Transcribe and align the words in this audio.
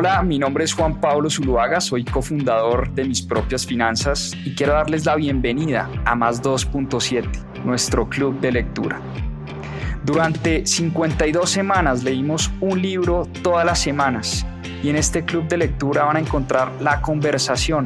Hola, 0.00 0.22
mi 0.22 0.38
nombre 0.38 0.62
es 0.62 0.74
Juan 0.74 1.00
Pablo 1.00 1.28
Zuluaga, 1.28 1.80
soy 1.80 2.04
cofundador 2.04 2.88
de 2.92 3.04
Mis 3.04 3.20
Propias 3.20 3.66
Finanzas 3.66 4.30
y 4.44 4.54
quiero 4.54 4.74
darles 4.74 5.04
la 5.06 5.16
bienvenida 5.16 5.90
a 6.04 6.14
Más 6.14 6.40
2.7, 6.40 7.64
nuestro 7.64 8.08
club 8.08 8.38
de 8.38 8.52
lectura. 8.52 9.00
Durante 10.04 10.64
52 10.64 11.50
semanas 11.50 12.04
leímos 12.04 12.48
un 12.60 12.80
libro 12.80 13.26
todas 13.42 13.66
las 13.66 13.80
semanas 13.80 14.46
y 14.84 14.90
en 14.90 14.94
este 14.94 15.24
club 15.24 15.48
de 15.48 15.56
lectura 15.56 16.04
van 16.04 16.18
a 16.18 16.20
encontrar 16.20 16.70
la 16.80 17.02
conversación 17.02 17.84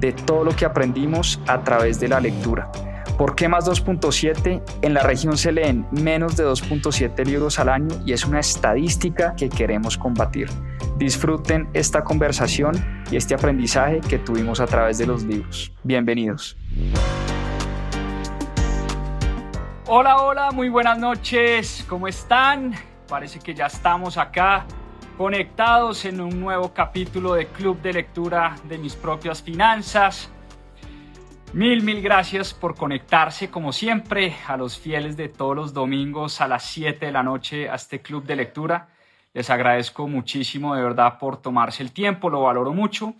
de 0.00 0.12
todo 0.12 0.44
lo 0.44 0.54
que 0.54 0.66
aprendimos 0.66 1.40
a 1.46 1.64
través 1.64 1.98
de 1.98 2.08
la 2.08 2.20
lectura. 2.20 2.70
¿Por 3.16 3.34
qué 3.34 3.48
más 3.48 3.64
2.7? 3.64 4.62
En 4.82 4.92
la 4.92 5.02
región 5.02 5.38
se 5.38 5.50
leen 5.50 5.86
menos 5.92 6.36
de 6.36 6.44
2.7 6.44 7.24
libros 7.24 7.58
al 7.58 7.70
año 7.70 7.96
y 8.04 8.12
es 8.12 8.26
una 8.26 8.40
estadística 8.40 9.34
que 9.34 9.48
queremos 9.48 9.96
combatir. 9.96 10.50
Disfruten 10.96 11.68
esta 11.72 12.04
conversación 12.04 13.04
y 13.10 13.16
este 13.16 13.34
aprendizaje 13.34 14.00
que 14.00 14.18
tuvimos 14.18 14.60
a 14.60 14.66
través 14.66 14.96
de 14.96 15.06
los 15.06 15.24
libros. 15.24 15.72
Bienvenidos. 15.82 16.56
Hola, 19.86 20.22
hola, 20.22 20.52
muy 20.52 20.68
buenas 20.68 20.96
noches. 20.96 21.84
¿Cómo 21.88 22.06
están? 22.06 22.74
Parece 23.08 23.40
que 23.40 23.54
ya 23.54 23.66
estamos 23.66 24.16
acá 24.16 24.66
conectados 25.18 26.04
en 26.04 26.20
un 26.20 26.38
nuevo 26.38 26.72
capítulo 26.72 27.34
de 27.34 27.48
Club 27.48 27.82
de 27.82 27.92
Lectura 27.92 28.54
de 28.68 28.78
mis 28.78 28.94
propias 28.94 29.42
finanzas. 29.42 30.30
Mil, 31.52 31.82
mil 31.82 32.02
gracias 32.02 32.54
por 32.54 32.76
conectarse 32.76 33.50
como 33.50 33.72
siempre 33.72 34.36
a 34.46 34.56
los 34.56 34.78
fieles 34.78 35.16
de 35.16 35.28
todos 35.28 35.56
los 35.56 35.74
domingos 35.74 36.40
a 36.40 36.46
las 36.46 36.64
7 36.66 37.06
de 37.06 37.12
la 37.12 37.24
noche 37.24 37.68
a 37.68 37.74
este 37.74 38.00
club 38.00 38.24
de 38.24 38.36
lectura. 38.36 38.93
Les 39.34 39.50
agradezco 39.50 40.06
muchísimo 40.06 40.76
de 40.76 40.82
verdad 40.82 41.18
por 41.18 41.42
tomarse 41.42 41.82
el 41.82 41.92
tiempo, 41.92 42.30
lo 42.30 42.42
valoro 42.42 42.72
mucho. 42.72 43.14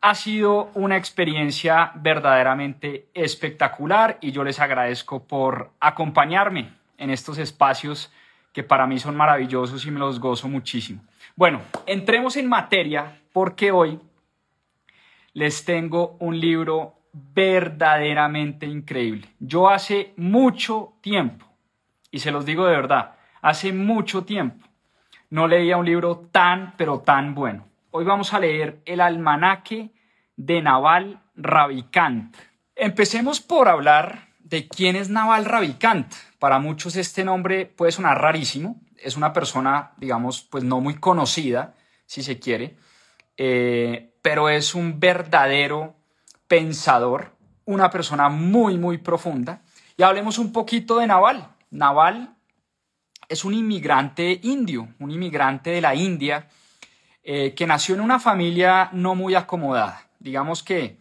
Ha 0.00 0.14
sido 0.14 0.70
una 0.74 0.96
experiencia 0.96 1.92
verdaderamente 1.96 3.08
espectacular 3.14 4.18
y 4.22 4.32
yo 4.32 4.42
les 4.42 4.58
agradezco 4.58 5.22
por 5.22 5.70
acompañarme 5.80 6.72
en 6.96 7.10
estos 7.10 7.38
espacios 7.38 8.10
que 8.54 8.62
para 8.62 8.86
mí 8.86 8.98
son 8.98 9.16
maravillosos 9.16 9.84
y 9.84 9.90
me 9.90 10.00
los 10.00 10.18
gozo 10.18 10.48
muchísimo. 10.48 11.02
Bueno, 11.36 11.60
entremos 11.86 12.36
en 12.36 12.48
materia 12.48 13.20
porque 13.32 13.70
hoy 13.70 14.00
les 15.34 15.64
tengo 15.64 16.16
un 16.20 16.40
libro 16.40 16.94
verdaderamente 17.12 18.66
increíble. 18.66 19.28
Yo 19.40 19.68
hace 19.68 20.14
mucho 20.16 20.94
tiempo, 21.00 21.46
y 22.10 22.20
se 22.20 22.30
los 22.30 22.46
digo 22.46 22.64
de 22.64 22.76
verdad, 22.76 23.16
hace 23.42 23.72
mucho 23.72 24.24
tiempo, 24.24 24.64
no 25.34 25.48
leía 25.48 25.76
un 25.76 25.84
libro 25.84 26.28
tan, 26.30 26.76
pero 26.76 27.00
tan 27.00 27.34
bueno. 27.34 27.66
Hoy 27.90 28.04
vamos 28.04 28.32
a 28.32 28.38
leer 28.38 28.80
el 28.84 29.00
almanaque 29.00 29.90
de 30.36 30.62
Naval 30.62 31.24
Ravikant. 31.34 32.36
Empecemos 32.76 33.40
por 33.40 33.68
hablar 33.68 34.28
de 34.38 34.68
quién 34.68 34.94
es 34.94 35.10
Naval 35.10 35.44
Ravikant. 35.44 36.06
Para 36.38 36.60
muchos 36.60 36.94
este 36.94 37.24
nombre 37.24 37.66
puede 37.66 37.90
sonar 37.90 38.20
rarísimo. 38.20 38.80
Es 38.96 39.16
una 39.16 39.32
persona, 39.32 39.94
digamos, 39.96 40.40
pues 40.40 40.62
no 40.62 40.80
muy 40.80 41.00
conocida, 41.00 41.74
si 42.06 42.22
se 42.22 42.38
quiere, 42.38 42.76
eh, 43.36 44.14
pero 44.22 44.48
es 44.48 44.72
un 44.72 45.00
verdadero 45.00 45.96
pensador, 46.46 47.36
una 47.64 47.90
persona 47.90 48.28
muy, 48.28 48.78
muy 48.78 48.98
profunda. 48.98 49.62
Y 49.96 50.04
hablemos 50.04 50.38
un 50.38 50.52
poquito 50.52 50.98
de 50.98 51.08
Naval. 51.08 51.48
Naval 51.72 52.33
es 53.28 53.44
un 53.44 53.54
inmigrante 53.54 54.40
indio, 54.42 54.88
un 54.98 55.10
inmigrante 55.10 55.70
de 55.70 55.80
la 55.80 55.94
India, 55.94 56.48
eh, 57.22 57.54
que 57.54 57.66
nació 57.66 57.94
en 57.94 58.00
una 58.00 58.20
familia 58.20 58.90
no 58.92 59.14
muy 59.14 59.34
acomodada. 59.34 60.08
Digamos 60.18 60.62
que 60.62 60.98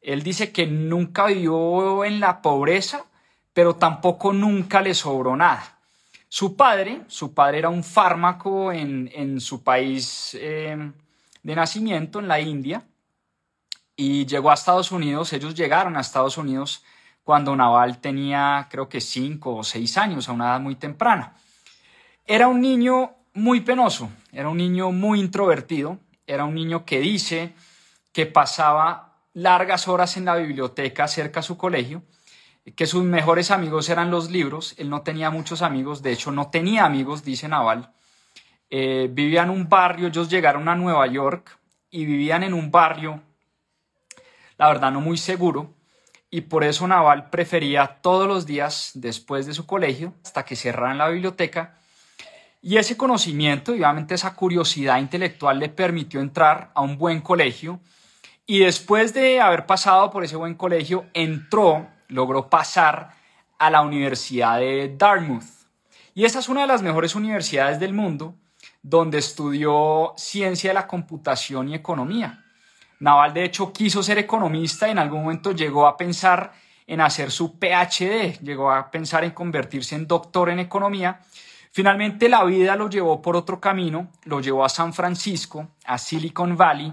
él 0.00 0.22
dice 0.22 0.52
que 0.52 0.66
nunca 0.66 1.26
vivió 1.26 2.04
en 2.04 2.20
la 2.20 2.40
pobreza, 2.40 3.04
pero 3.52 3.74
tampoco 3.74 4.32
nunca 4.32 4.80
le 4.80 4.94
sobró 4.94 5.36
nada. 5.36 5.78
Su 6.28 6.56
padre, 6.56 7.02
su 7.08 7.34
padre 7.34 7.58
era 7.58 7.68
un 7.68 7.82
fármaco 7.82 8.72
en, 8.72 9.40
su 9.40 9.62
país 9.62 10.36
eh, 10.38 10.92
de 11.42 11.54
nacimiento, 11.54 12.20
en 12.20 12.28
la 12.28 12.40
India, 12.40 12.84
y 13.96 14.26
llegó 14.26 14.50
a 14.50 14.54
Estados 14.54 14.92
Unidos, 14.92 15.32
ellos 15.32 15.54
llegaron 15.54 15.96
a 15.96 16.00
Estados 16.00 16.36
Unidos 16.36 16.84
cuando 17.24 17.56
Naval 17.56 17.98
tenía 17.98 18.68
creo 18.70 18.88
que 18.88 19.00
cinco 19.00 19.56
o 19.56 19.64
seis 19.64 19.96
años, 19.96 20.28
a 20.28 20.32
una 20.32 20.50
edad 20.50 20.60
muy 20.60 20.76
temprana. 20.76 21.34
Era 22.26 22.48
un 22.48 22.60
niño 22.60 23.14
muy 23.34 23.60
penoso, 23.60 24.10
era 24.32 24.48
un 24.48 24.56
niño 24.56 24.90
muy 24.92 25.20
introvertido, 25.20 25.98
era 26.26 26.44
un 26.44 26.54
niño 26.54 26.84
que 26.84 27.00
dice 27.00 27.54
que 28.12 28.26
pasaba 28.26 29.20
largas 29.32 29.88
horas 29.88 30.16
en 30.16 30.24
la 30.24 30.36
biblioteca 30.36 31.06
cerca 31.08 31.40
a 31.40 31.42
su 31.42 31.56
colegio, 31.56 32.02
que 32.74 32.86
sus 32.86 33.04
mejores 33.04 33.50
amigos 33.50 33.88
eran 33.88 34.10
los 34.10 34.30
libros, 34.30 34.74
él 34.78 34.90
no 34.90 35.02
tenía 35.02 35.30
muchos 35.30 35.62
amigos, 35.62 36.02
de 36.02 36.12
hecho 36.12 36.32
no 36.32 36.50
tenía 36.50 36.84
amigos, 36.84 37.22
dice 37.22 37.48
Naval, 37.48 37.92
eh, 38.70 39.08
vivía 39.10 39.44
en 39.44 39.50
un 39.50 39.68
barrio, 39.68 40.08
ellos 40.08 40.28
llegaron 40.28 40.68
a 40.68 40.74
Nueva 40.74 41.06
York 41.06 41.58
y 41.90 42.04
vivían 42.06 42.42
en 42.42 42.54
un 42.54 42.70
barrio 42.70 43.22
la 44.58 44.68
verdad 44.68 44.90
no 44.90 45.00
muy 45.00 45.18
seguro, 45.18 45.74
y 46.30 46.42
por 46.42 46.64
eso 46.64 46.86
Naval 46.86 47.30
prefería 47.30 47.98
todos 48.00 48.26
los 48.26 48.46
días 48.46 48.92
después 48.94 49.46
de 49.46 49.54
su 49.54 49.66
colegio, 49.66 50.14
hasta 50.24 50.44
que 50.44 50.56
cerraran 50.56 50.98
la 50.98 51.08
biblioteca, 51.08 51.78
y 52.66 52.78
ese 52.78 52.96
conocimiento 52.96 53.72
y 53.72 53.76
obviamente 53.76 54.16
esa 54.16 54.34
curiosidad 54.34 54.98
intelectual 54.98 55.60
le 55.60 55.68
permitió 55.68 56.18
entrar 56.18 56.72
a 56.74 56.80
un 56.80 56.98
buen 56.98 57.20
colegio, 57.20 57.78
y 58.44 58.58
después 58.58 59.14
de 59.14 59.40
haber 59.40 59.66
pasado 59.66 60.10
por 60.10 60.24
ese 60.24 60.34
buen 60.34 60.56
colegio, 60.56 61.06
entró, 61.14 61.86
logró 62.08 62.50
pasar 62.50 63.14
a 63.56 63.70
la 63.70 63.82
Universidad 63.82 64.58
de 64.58 64.92
Dartmouth. 64.98 65.44
Y 66.12 66.24
esa 66.24 66.40
es 66.40 66.48
una 66.48 66.62
de 66.62 66.66
las 66.66 66.82
mejores 66.82 67.14
universidades 67.14 67.78
del 67.78 67.92
mundo, 67.92 68.34
donde 68.82 69.18
estudió 69.18 70.14
ciencia 70.16 70.70
de 70.70 70.74
la 70.74 70.88
computación 70.88 71.68
y 71.68 71.76
economía. 71.76 72.44
Naval, 72.98 73.32
de 73.32 73.44
hecho, 73.44 73.72
quiso 73.72 74.02
ser 74.02 74.18
economista 74.18 74.88
y 74.88 74.90
en 74.90 74.98
algún 74.98 75.22
momento 75.22 75.52
llegó 75.52 75.86
a 75.86 75.96
pensar 75.96 76.52
en 76.84 77.00
hacer 77.00 77.30
su 77.30 77.60
PhD, 77.60 78.40
llegó 78.42 78.72
a 78.72 78.90
pensar 78.90 79.22
en 79.22 79.30
convertirse 79.30 79.94
en 79.94 80.08
doctor 80.08 80.50
en 80.50 80.58
economía. 80.58 81.20
Finalmente 81.76 82.30
la 82.30 82.42
vida 82.44 82.74
lo 82.74 82.88
llevó 82.88 83.20
por 83.20 83.36
otro 83.36 83.60
camino, 83.60 84.08
lo 84.24 84.40
llevó 84.40 84.64
a 84.64 84.70
San 84.70 84.94
Francisco, 84.94 85.68
a 85.84 85.98
Silicon 85.98 86.56
Valley, 86.56 86.90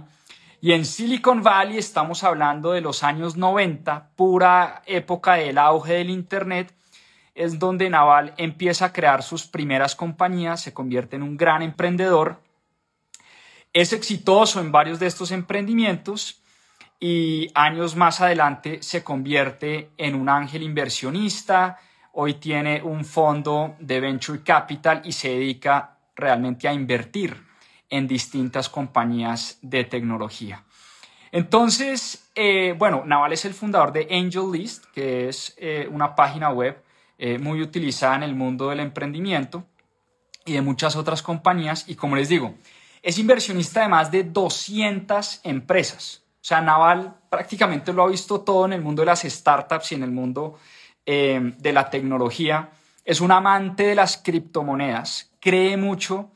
y 0.60 0.74
en 0.74 0.84
Silicon 0.84 1.42
Valley 1.42 1.78
estamos 1.78 2.26
hablando 2.26 2.74
de 2.74 2.82
los 2.82 3.02
años 3.02 3.38
90, 3.38 4.10
pura 4.18 4.82
época 4.86 5.36
del 5.36 5.58
auge 5.58 5.94
del 5.94 6.10
Internet, 6.10 6.76
es 7.34 7.60
donde 7.60 7.90
Naval 7.90 8.34
empieza 8.36 8.88
a 8.88 8.92
crear 8.92 9.24
sus 9.24 9.48
primeras 9.48 9.96
compañías, 9.96 10.60
se 10.60 10.74
convierte 10.74 11.16
en 11.16 11.24
un 11.24 11.38
gran 11.38 11.62
emprendedor 11.62 12.44
es 13.74 13.92
exitoso 13.92 14.60
en 14.60 14.72
varios 14.72 15.00
de 15.00 15.08
estos 15.08 15.32
emprendimientos 15.32 16.44
y 17.00 17.48
años 17.56 17.96
más 17.96 18.22
adelante 18.22 18.84
se 18.84 19.04
convierte 19.04 19.90
en 19.98 20.14
un 20.14 20.30
ángel 20.30 20.62
inversionista. 20.62 21.80
Hoy 22.16 22.36
tiene 22.36 22.80
un 22.84 23.06
fondo 23.06 23.76
de 23.80 24.00
venture 24.00 24.44
capital 24.44 25.02
y 25.04 25.12
se 25.12 25.30
dedica 25.30 25.98
realmente 26.16 26.68
a 26.68 26.74
invertir 26.74 27.36
en 27.90 28.08
distintas 28.08 28.70
compañías 28.70 29.58
de 29.64 29.84
tecnología. 29.86 30.64
Entonces, 31.32 32.30
eh, 32.36 32.76
bueno, 32.78 33.04
Naval 33.04 33.34
es 33.34 33.46
el 33.46 33.56
fundador 33.56 33.92
de 33.92 34.08
Angel 34.12 34.52
List, 34.52 34.86
que 34.94 35.28
es 35.28 35.56
eh, 35.58 35.90
una 35.92 36.16
página 36.16 36.52
web 36.52 36.84
eh, 37.18 37.40
muy 37.40 37.64
utilizada 37.64 38.18
en 38.18 38.24
el 38.24 38.36
mundo 38.36 38.70
del 38.70 38.82
emprendimiento 38.82 39.66
y 40.46 40.54
de 40.54 40.62
muchas 40.62 40.96
otras 40.96 41.24
compañías. 41.24 41.90
Y 41.90 41.96
como 41.96 42.16
les 42.16 42.30
digo, 42.30 42.54
es 43.02 43.18
inversionista 43.18 43.82
de 43.82 43.88
más 43.88 44.12
de 44.12 44.24
200 44.24 45.42
empresas. 45.46 46.22
O 46.36 46.46
sea, 46.46 46.62
Naval 46.62 47.16
prácticamente 47.32 47.92
lo 47.92 48.04
ha 48.04 48.08
visto 48.08 48.42
todo 48.42 48.66
en 48.66 48.74
el 48.74 48.82
mundo 48.82 49.02
de 49.02 49.08
las 49.08 49.24
startups 49.24 49.94
y 49.94 49.96
en 49.96 50.04
el 50.04 50.12
mundo 50.12 50.60
de 51.06 51.72
la 51.74 51.90
tecnología. 51.90 52.70
Es 53.04 53.20
un 53.20 53.32
amante 53.32 53.84
de 53.84 53.96
las 53.96 54.18
criptomonedas, 54.18 55.32
cree 55.40 55.76
mucho 55.76 56.32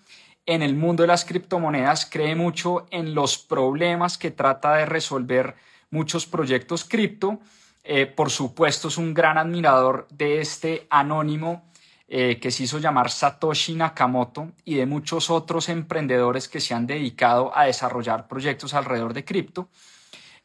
en 0.47 0.61
el 0.61 0.75
mundo 0.75 1.03
de 1.03 1.07
las 1.07 1.25
criptomonedas, 1.25 2.05
cree 2.05 2.35
mucho 2.35 2.87
en 2.89 3.13
los 3.13 3.37
problemas 3.37 4.17
que 4.17 4.31
trata 4.31 4.75
de 4.75 4.85
resolver 4.85 5.55
muchos 5.91 6.25
proyectos 6.25 6.85
cripto. 6.85 7.39
Eh, 7.83 8.05
por 8.05 8.29
supuesto, 8.29 8.87
es 8.87 8.97
un 8.97 9.13
gran 9.13 9.37
admirador 9.37 10.07
de 10.09 10.41
este 10.41 10.87
anónimo 10.89 11.63
eh, 12.07 12.39
que 12.39 12.51
se 12.51 12.63
hizo 12.63 12.79
llamar 12.79 13.11
Satoshi 13.11 13.75
Nakamoto 13.75 14.51
y 14.63 14.75
de 14.75 14.85
muchos 14.85 15.29
otros 15.29 15.67
emprendedores 15.67 16.47
que 16.47 16.61
se 16.61 16.73
han 16.73 16.87
dedicado 16.87 17.55
a 17.55 17.65
desarrollar 17.65 18.29
proyectos 18.29 18.73
alrededor 18.73 19.13
de 19.13 19.25
cripto. 19.25 19.67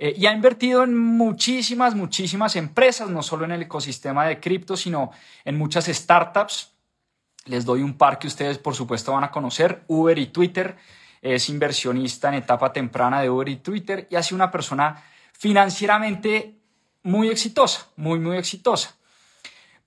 Eh, 0.04 0.16
y 0.16 0.26
ha 0.26 0.32
invertido 0.32 0.82
en 0.82 0.98
muchísimas, 0.98 1.94
muchísimas 1.94 2.56
empresas, 2.56 3.08
no 3.08 3.22
solo 3.22 3.44
en 3.44 3.52
el 3.52 3.62
ecosistema 3.62 4.26
de 4.26 4.40
cripto, 4.40 4.76
sino 4.76 5.12
en 5.44 5.56
muchas 5.56 5.86
startups. 5.86 6.72
Les 7.44 7.64
doy 7.64 7.82
un 7.82 7.96
par 7.96 8.18
que 8.18 8.26
ustedes 8.26 8.58
por 8.58 8.74
supuesto 8.74 9.12
van 9.12 9.22
a 9.22 9.30
conocer, 9.30 9.84
Uber 9.86 10.18
y 10.18 10.26
Twitter. 10.26 10.76
Es 11.20 11.48
inversionista 11.48 12.26
en 12.30 12.34
etapa 12.34 12.72
temprana 12.72 13.22
de 13.22 13.30
Uber 13.30 13.48
y 13.48 13.58
Twitter 13.58 14.08
y 14.10 14.16
ha 14.16 14.22
una 14.32 14.50
persona 14.50 15.04
financieramente 15.34 16.56
muy 17.04 17.28
exitosa, 17.28 17.86
muy, 17.94 18.18
muy 18.18 18.38
exitosa. 18.38 18.96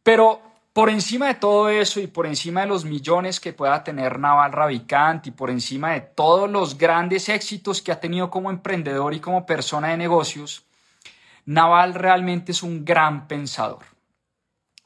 Pero 0.01 0.41
por 0.75 0.89
encima 0.89 1.27
de 1.27 1.35
todo 1.35 1.69
eso 1.69 2.01
y 2.01 2.07
por 2.07 2.27
encima 2.27 2.61
de 2.61 2.67
los 2.67 2.83
millones 2.83 3.39
que 3.39 3.53
pueda 3.53 3.81
tener 3.83 4.19
Naval 4.19 4.51
Ravikant 4.51 5.25
y 5.25 5.31
por 5.31 5.49
encima 5.49 5.93
de 5.93 6.01
todos 6.01 6.51
los 6.51 6.77
grandes 6.77 7.29
éxitos 7.29 7.81
que 7.81 7.93
ha 7.93 7.99
tenido 8.01 8.29
como 8.29 8.51
emprendedor 8.51 9.13
y 9.13 9.21
como 9.21 9.45
persona 9.45 9.87
de 9.87 9.97
negocios, 9.97 10.65
Naval 11.45 11.93
realmente 11.93 12.51
es 12.51 12.61
un 12.61 12.83
gran 12.83 13.27
pensador 13.27 13.95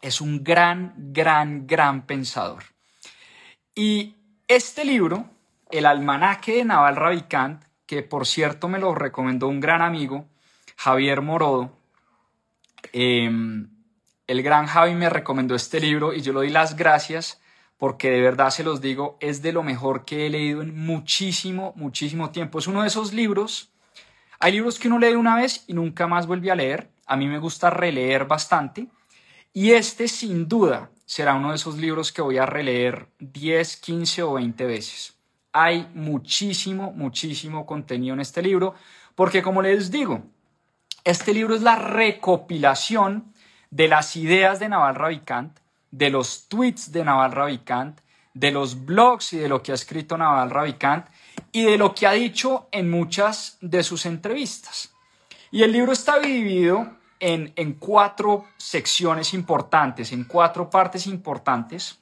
es 0.01 0.21
un 0.21 0.43
gran, 0.43 0.93
gran, 0.97 1.67
gran 1.67 2.05
pensador. 2.05 2.63
Y 3.75 4.15
este 4.47 4.85
libro, 4.85 5.29
El 5.69 5.85
almanaque 5.85 6.57
de 6.57 6.65
Naval 6.65 6.95
Ravikant, 6.95 7.63
que 7.85 8.03
por 8.03 8.25
cierto 8.25 8.67
me 8.67 8.79
lo 8.79 8.95
recomendó 8.95 9.47
un 9.47 9.59
gran 9.59 9.81
amigo, 9.81 10.27
Javier 10.77 11.21
Morodo, 11.21 11.77
em, 12.93 13.69
el 14.29 14.43
gran 14.43 14.67
Javi 14.67 14.93
me 14.93 15.09
recomendó 15.09 15.55
este 15.55 15.79
libro 15.79 16.13
y 16.13 16.21
yo 16.21 16.33
le 16.33 16.37
doy 16.37 16.49
las 16.51 16.75
gracias 16.75 17.41
porque 17.79 18.11
de 18.11 18.21
verdad 18.21 18.51
se 18.51 18.63
los 18.63 18.79
digo, 18.79 19.17
es 19.21 19.41
de 19.41 19.51
lo 19.51 19.63
mejor 19.63 20.05
que 20.05 20.27
he 20.27 20.29
leído 20.29 20.61
en 20.61 20.77
muchísimo, 20.77 21.73
muchísimo 21.75 22.29
tiempo. 22.29 22.59
Es 22.59 22.67
uno 22.67 22.83
de 22.83 22.89
esos 22.89 23.11
libros, 23.11 23.71
hay 24.39 24.51
libros 24.51 24.77
que 24.77 24.87
uno 24.87 24.99
lee 24.99 25.15
una 25.15 25.35
vez 25.35 25.63
y 25.65 25.73
nunca 25.73 26.05
más 26.05 26.27
vuelve 26.27 26.51
a 26.51 26.55
leer. 26.55 26.91
A 27.07 27.15
mí 27.15 27.25
me 27.25 27.39
gusta 27.39 27.71
releer 27.71 28.25
bastante 28.25 28.85
y 29.51 29.71
este 29.71 30.07
sin 30.07 30.47
duda 30.47 30.91
será 31.07 31.33
uno 31.33 31.49
de 31.49 31.55
esos 31.55 31.79
libros 31.79 32.11
que 32.11 32.21
voy 32.21 32.37
a 32.37 32.45
releer 32.45 33.07
10, 33.17 33.77
15 33.77 34.21
o 34.21 34.33
20 34.33 34.63
veces. 34.67 35.17
Hay 35.53 35.89
muchísimo, 35.95 36.91
muchísimo 36.91 37.65
contenido 37.65 38.13
en 38.13 38.19
este 38.19 38.43
libro, 38.43 38.75
porque 39.15 39.41
como 39.41 39.63
les 39.63 39.89
digo, 39.89 40.21
este 41.03 41.33
libro 41.33 41.55
es 41.55 41.63
la 41.63 41.77
recopilación 41.77 43.33
de 43.71 43.87
las 43.87 44.15
ideas 44.15 44.59
de 44.59 44.69
Naval 44.69 44.95
Ravikant, 44.95 45.59
de 45.91 46.09
los 46.09 46.47
tweets 46.47 46.91
de 46.91 47.03
Naval 47.03 47.31
Ravikant, 47.31 47.99
de 48.33 48.51
los 48.51 48.85
blogs 48.85 49.33
y 49.33 49.37
de 49.37 49.49
lo 49.49 49.61
que 49.61 49.71
ha 49.71 49.75
escrito 49.75 50.17
Naval 50.17 50.49
Ravikant 50.49 51.07
y 51.51 51.63
de 51.63 51.77
lo 51.77 51.93
que 51.93 52.07
ha 52.07 52.11
dicho 52.11 52.67
en 52.71 52.89
muchas 52.89 53.57
de 53.61 53.83
sus 53.83 54.05
entrevistas. 54.05 54.93
Y 55.51 55.63
el 55.63 55.71
libro 55.71 55.91
está 55.91 56.19
dividido 56.19 56.99
en, 57.19 57.73
cuatro 57.73 58.45
secciones 58.57 59.33
importantes, 59.33 60.11
en 60.13 60.23
cuatro 60.23 60.69
partes 60.69 61.07
importantes, 61.07 61.99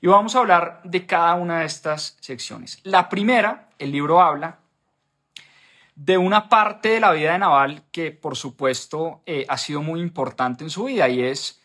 y 0.00 0.06
vamos 0.06 0.34
a 0.34 0.38
hablar 0.38 0.80
de 0.84 1.06
cada 1.06 1.34
una 1.34 1.60
de 1.60 1.66
estas 1.66 2.16
secciones. 2.20 2.78
La 2.84 3.08
primera, 3.08 3.68
el 3.78 3.90
libro 3.92 4.20
habla 4.20 4.59
de 6.02 6.16
una 6.16 6.48
parte 6.48 6.88
de 6.88 7.00
la 7.00 7.12
vida 7.12 7.32
de 7.32 7.38
Naval 7.38 7.82
que, 7.92 8.10
por 8.10 8.34
supuesto, 8.34 9.20
eh, 9.26 9.44
ha 9.46 9.58
sido 9.58 9.82
muy 9.82 10.00
importante 10.00 10.64
en 10.64 10.70
su 10.70 10.84
vida 10.84 11.06
y 11.10 11.22
es 11.22 11.60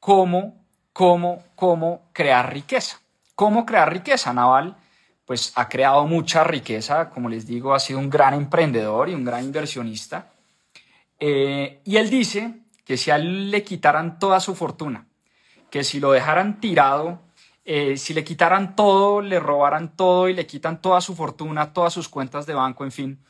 cómo, 0.00 0.64
cómo, 0.92 1.44
cómo 1.54 2.08
crear 2.12 2.52
riqueza. 2.52 3.00
¿Cómo 3.36 3.64
crear 3.64 3.92
riqueza? 3.92 4.32
Naval, 4.32 4.76
pues, 5.24 5.52
ha 5.54 5.68
creado 5.68 6.04
mucha 6.04 6.42
riqueza, 6.42 7.10
como 7.10 7.28
les 7.28 7.46
digo, 7.46 7.74
ha 7.74 7.78
sido 7.78 8.00
un 8.00 8.10
gran 8.10 8.34
emprendedor 8.34 9.08
y 9.08 9.14
un 9.14 9.24
gran 9.24 9.44
inversionista. 9.44 10.32
Eh, 11.20 11.80
y 11.84 11.96
él 11.96 12.10
dice 12.10 12.54
que 12.84 12.96
si 12.96 13.12
a 13.12 13.16
él 13.16 13.52
le 13.52 13.62
quitaran 13.62 14.18
toda 14.18 14.40
su 14.40 14.56
fortuna, 14.56 15.06
que 15.70 15.84
si 15.84 16.00
lo 16.00 16.10
dejaran 16.10 16.58
tirado, 16.60 17.20
eh, 17.64 17.96
si 17.96 18.14
le 18.14 18.24
quitaran 18.24 18.74
todo, 18.74 19.20
le 19.20 19.38
robaran 19.38 19.94
todo 19.94 20.28
y 20.28 20.34
le 20.34 20.44
quitan 20.44 20.82
toda 20.82 21.00
su 21.00 21.14
fortuna, 21.14 21.72
todas 21.72 21.92
sus 21.92 22.08
cuentas 22.08 22.46
de 22.46 22.54
banco, 22.54 22.82
en 22.82 22.90
fin, 22.90 23.20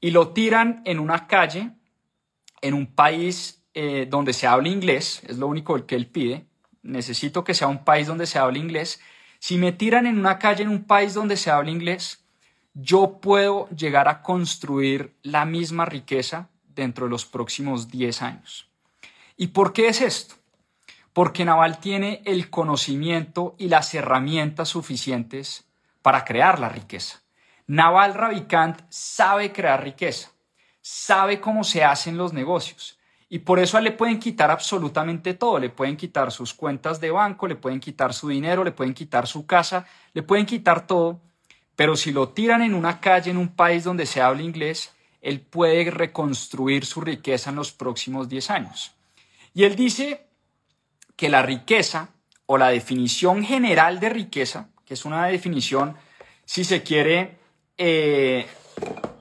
y 0.00 0.10
lo 0.10 0.28
tiran 0.28 0.82
en 0.84 0.98
una 0.98 1.26
calle, 1.26 1.70
en 2.62 2.74
un 2.74 2.86
país 2.86 3.62
eh, 3.74 4.06
donde 4.08 4.32
se 4.32 4.46
habla 4.46 4.68
inglés, 4.68 5.22
es 5.26 5.38
lo 5.38 5.46
único 5.46 5.84
que 5.86 5.94
él 5.94 6.06
pide, 6.06 6.46
necesito 6.82 7.44
que 7.44 7.54
sea 7.54 7.68
un 7.68 7.84
país 7.84 8.06
donde 8.06 8.26
se 8.26 8.38
hable 8.38 8.58
inglés, 8.58 9.00
si 9.38 9.58
me 9.58 9.72
tiran 9.72 10.06
en 10.06 10.18
una 10.18 10.38
calle 10.38 10.62
en 10.62 10.70
un 10.70 10.84
país 10.84 11.14
donde 11.14 11.36
se 11.36 11.50
habla 11.50 11.70
inglés, 11.70 12.24
yo 12.74 13.20
puedo 13.20 13.68
llegar 13.70 14.08
a 14.08 14.22
construir 14.22 15.14
la 15.22 15.44
misma 15.44 15.84
riqueza 15.84 16.48
dentro 16.74 17.06
de 17.06 17.10
los 17.10 17.24
próximos 17.24 17.88
10 17.90 18.22
años. 18.22 18.68
¿Y 19.36 19.48
por 19.48 19.72
qué 19.72 19.88
es 19.88 20.00
esto? 20.00 20.34
Porque 21.12 21.44
Naval 21.44 21.78
tiene 21.78 22.22
el 22.24 22.50
conocimiento 22.50 23.54
y 23.58 23.68
las 23.68 23.94
herramientas 23.94 24.68
suficientes 24.68 25.64
para 26.02 26.24
crear 26.24 26.58
la 26.58 26.68
riqueza. 26.68 27.22
Naval 27.66 28.14
Ravikant 28.14 28.80
sabe 28.88 29.52
crear 29.52 29.82
riqueza, 29.82 30.30
sabe 30.80 31.40
cómo 31.40 31.64
se 31.64 31.82
hacen 31.82 32.16
los 32.16 32.32
negocios 32.32 32.96
y 33.28 33.40
por 33.40 33.58
eso 33.58 33.80
le 33.80 33.90
pueden 33.90 34.20
quitar 34.20 34.50
absolutamente 34.50 35.34
todo, 35.34 35.58
le 35.58 35.68
pueden 35.70 35.96
quitar 35.96 36.30
sus 36.30 36.54
cuentas 36.54 37.00
de 37.00 37.10
banco, 37.10 37.48
le 37.48 37.56
pueden 37.56 37.80
quitar 37.80 38.14
su 38.14 38.28
dinero, 38.28 38.62
le 38.62 38.70
pueden 38.70 38.94
quitar 38.94 39.26
su 39.26 39.46
casa, 39.46 39.86
le 40.12 40.22
pueden 40.22 40.46
quitar 40.46 40.86
todo, 40.86 41.20
pero 41.74 41.96
si 41.96 42.12
lo 42.12 42.28
tiran 42.28 42.62
en 42.62 42.74
una 42.74 43.00
calle 43.00 43.30
en 43.30 43.36
un 43.36 43.48
país 43.48 43.82
donde 43.82 44.06
se 44.06 44.22
habla 44.22 44.42
inglés, 44.42 44.94
él 45.20 45.40
puede 45.40 45.90
reconstruir 45.90 46.86
su 46.86 47.00
riqueza 47.00 47.50
en 47.50 47.56
los 47.56 47.72
próximos 47.72 48.28
10 48.28 48.50
años. 48.50 48.94
Y 49.54 49.64
él 49.64 49.74
dice 49.74 50.28
que 51.16 51.28
la 51.28 51.42
riqueza 51.42 52.10
o 52.46 52.58
la 52.58 52.68
definición 52.68 53.42
general 53.42 53.98
de 53.98 54.10
riqueza, 54.10 54.68
que 54.84 54.94
es 54.94 55.04
una 55.04 55.26
definición, 55.26 55.96
si 56.44 56.62
se 56.62 56.84
quiere, 56.84 57.38
eh, 57.78 58.46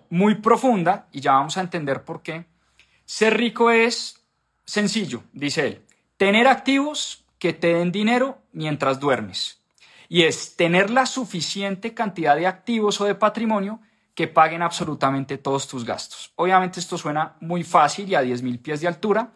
muy 0.10 0.36
profunda, 0.36 1.08
y 1.12 1.22
ya 1.22 1.34
vamos 1.34 1.58
a 1.58 1.62
entender 1.62 2.04
por 2.04 2.22
qué, 2.22 2.46
ser 3.06 3.38
rico 3.38 3.72
es 3.72 4.24
sencillo, 4.66 5.24
dice 5.34 5.68
él, 5.68 5.86
tener 6.18 6.48
activos 6.48 7.26
que 7.40 7.54
te 7.54 7.76
den 7.76 7.92
dinero 7.92 8.40
mientras 8.52 9.00
duermes. 9.00 9.62
Y 10.08 10.24
es 10.24 10.56
tener 10.56 10.90
la 10.90 11.06
suficiente 11.06 11.94
cantidad 11.94 12.36
de 12.36 12.48
activos 12.48 13.02
o 13.02 13.06
de 13.06 13.16
patrimonio 13.16 13.80
que 14.14 14.28
paguen 14.28 14.62
absolutamente 14.62 15.38
todos 15.38 15.68
tus 15.68 15.84
gastos. 15.84 16.32
Obviamente 16.36 16.80
esto 16.80 16.98
suena 16.98 17.36
muy 17.42 17.64
fácil 17.64 18.08
y 18.08 18.16
a 18.16 18.24
10.000 18.24 18.62
pies 18.62 18.82
de 18.82 18.88
altura, 18.88 19.32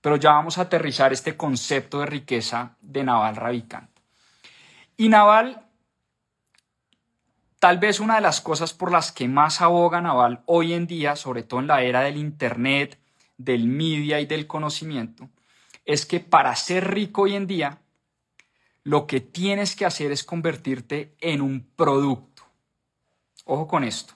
pero 0.00 0.16
ya 0.16 0.32
vamos 0.32 0.58
a 0.58 0.62
aterrizar 0.62 1.12
este 1.12 1.36
concepto 1.36 2.00
de 2.00 2.06
riqueza 2.06 2.76
de 2.80 3.04
Naval 3.04 3.36
Ravikant. 3.36 3.88
Y 4.96 5.08
Naval, 5.08 5.63
tal 7.64 7.78
vez 7.78 7.98
una 7.98 8.16
de 8.16 8.20
las 8.20 8.42
cosas 8.42 8.74
por 8.74 8.92
las 8.92 9.10
que 9.10 9.26
más 9.26 9.62
aboga 9.62 10.02
Naval 10.02 10.42
hoy 10.44 10.74
en 10.74 10.86
día, 10.86 11.16
sobre 11.16 11.44
todo 11.44 11.60
en 11.60 11.66
la 11.66 11.82
era 11.82 12.02
del 12.02 12.18
Internet, 12.18 13.00
del 13.38 13.68
media 13.68 14.20
y 14.20 14.26
del 14.26 14.46
conocimiento, 14.46 15.30
es 15.86 16.04
que 16.04 16.20
para 16.20 16.54
ser 16.56 16.92
rico 16.92 17.22
hoy 17.22 17.36
en 17.36 17.46
día, 17.46 17.80
lo 18.82 19.06
que 19.06 19.22
tienes 19.22 19.76
que 19.76 19.86
hacer 19.86 20.12
es 20.12 20.24
convertirte 20.24 21.14
en 21.22 21.40
un 21.40 21.66
producto. 21.74 22.42
Ojo 23.46 23.66
con 23.66 23.82
esto. 23.82 24.12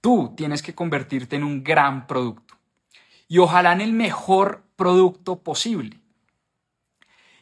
Tú 0.00 0.32
tienes 0.36 0.62
que 0.62 0.72
convertirte 0.72 1.34
en 1.34 1.42
un 1.42 1.64
gran 1.64 2.06
producto. 2.06 2.54
Y 3.26 3.38
ojalá 3.38 3.72
en 3.72 3.80
el 3.80 3.92
mejor 3.92 4.62
producto 4.76 5.40
posible. 5.40 5.98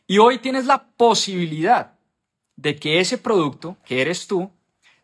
Y 0.06 0.16
hoy 0.16 0.38
tienes 0.38 0.64
la 0.64 0.84
posibilidad 0.84 1.98
de 2.56 2.76
que 2.76 2.98
ese 2.98 3.18
producto, 3.18 3.76
que 3.84 4.00
eres 4.00 4.26
tú, 4.26 4.50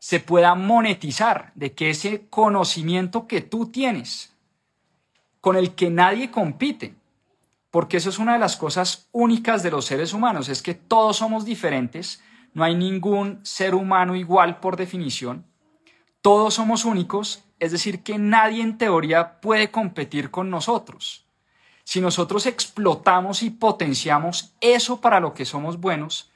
se 0.05 0.21
pueda 0.21 0.55
monetizar, 0.55 1.51
de 1.55 1.73
que 1.73 1.89
ese 1.89 2.27
conocimiento 2.29 3.27
que 3.27 3.41
tú 3.41 3.71
tienes, 3.71 4.35
con 5.41 5.57
el 5.57 5.75
que 5.75 5.89
nadie 5.89 6.31
compite, 6.31 6.95
porque 7.71 7.97
eso 7.97 8.11
es 8.11 8.19
una 8.19 8.35
de 8.35 8.39
las 8.39 8.59
cosas 8.59 9.09
únicas 9.13 9.63
de 9.63 9.71
los 9.71 9.87
seres 9.87 10.13
humanos, 10.13 10.51
es 10.51 10.61
que 10.61 10.75
todos 10.75 11.17
somos 11.17 11.47
diferentes, 11.47 12.23
no 12.53 12.65
hay 12.65 12.75
ningún 12.75 13.41
ser 13.47 13.75
humano 13.75 14.15
igual 14.15 14.61
por 14.61 14.77
definición, 14.77 15.47
todos 16.21 16.53
somos 16.53 16.85
únicos, 16.85 17.45
es 17.59 17.73
decir, 17.73 18.03
que 18.03 18.19
nadie 18.19 18.63
en 18.63 18.77
teoría 18.77 19.41
puede 19.41 19.71
competir 19.71 20.31
con 20.31 20.51
nosotros. 20.51 21.25
Si 21.83 22.03
nosotros 22.03 22.45
explotamos 22.45 23.43
y 23.43 23.49
potenciamos 23.49 24.53
eso 24.61 25.01
para 25.01 25.19
lo 25.19 25.33
que 25.33 25.47
somos 25.47 25.81
buenos, 25.81 26.31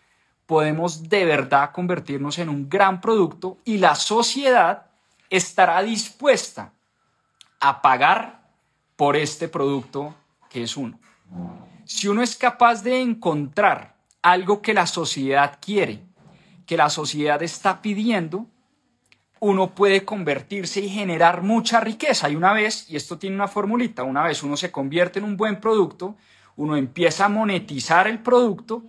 podemos 0.49 1.11
de 1.11 1.27
verdad 1.27 1.73
convertirnos 1.73 2.39
en 2.39 2.49
un 2.49 2.71
gran 2.71 3.03
producto 3.03 3.59
y 3.67 3.77
la 3.77 3.95
sociedad 3.95 4.87
estará 5.29 5.83
dispuesta 5.83 6.73
a 7.61 7.83
pagar 7.83 8.49
por 8.97 9.15
este 9.15 9.49
producto 9.49 10.15
que 10.49 10.63
es 10.63 10.75
uno. 10.79 10.99
Si 11.85 12.09
uno 12.09 12.23
es 12.23 12.35
capaz 12.35 12.83
de 12.83 12.99
encontrar 12.99 13.97
algo 14.23 14.63
que 14.63 14.73
la 14.73 14.87
sociedad 14.87 15.59
quiere, 15.61 16.01
que 16.65 16.79
la 16.79 16.89
sociedad 16.89 17.43
está 17.43 17.83
pidiendo, 17.83 18.47
uno 19.41 19.75
puede 19.75 20.07
convertirse 20.07 20.81
y 20.81 20.89
generar 20.89 21.43
mucha 21.43 21.79
riqueza. 21.81 22.31
Y 22.31 22.37
una 22.37 22.55
vez, 22.55 22.89
y 22.89 22.97
esto 22.97 23.19
tiene 23.19 23.37
una 23.37 23.49
formulita, 23.49 24.03
una 24.03 24.23
vez 24.23 24.43
uno 24.43 24.57
se 24.57 24.73
convierte 24.73 25.19
en 25.19 25.27
un 25.27 25.37
buen 25.37 25.61
producto, 25.61 26.17
uno 26.57 26.75
empieza 26.75 27.27
a 27.27 27.29
monetizar 27.29 28.09
el 28.09 28.21
producto 28.21 28.83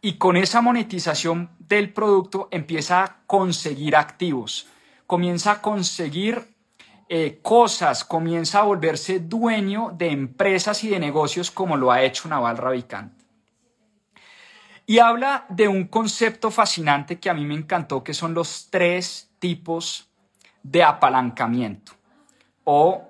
y 0.00 0.14
con 0.14 0.36
esa 0.36 0.60
monetización 0.60 1.50
del 1.58 1.92
producto 1.92 2.48
empieza 2.50 3.02
a 3.02 3.16
conseguir 3.26 3.96
activos, 3.96 4.68
comienza 5.06 5.52
a 5.52 5.62
conseguir 5.62 6.54
eh, 7.08 7.40
cosas, 7.42 8.04
comienza 8.04 8.60
a 8.60 8.64
volverse 8.64 9.18
dueño 9.18 9.92
de 9.96 10.10
empresas 10.10 10.84
y 10.84 10.88
de 10.88 11.00
negocios 11.00 11.50
como 11.50 11.76
lo 11.76 11.90
ha 11.90 12.02
hecho 12.02 12.28
Naval 12.28 12.58
Ravikant. 12.58 13.12
Y 14.86 15.00
habla 15.00 15.44
de 15.48 15.68
un 15.68 15.86
concepto 15.88 16.50
fascinante 16.50 17.18
que 17.18 17.28
a 17.28 17.34
mí 17.34 17.44
me 17.44 17.54
encantó, 17.54 18.02
que 18.02 18.14
son 18.14 18.34
los 18.34 18.68
tres 18.70 19.30
tipos 19.38 20.08
de 20.62 20.82
apalancamiento 20.82 21.92
o 22.64 23.02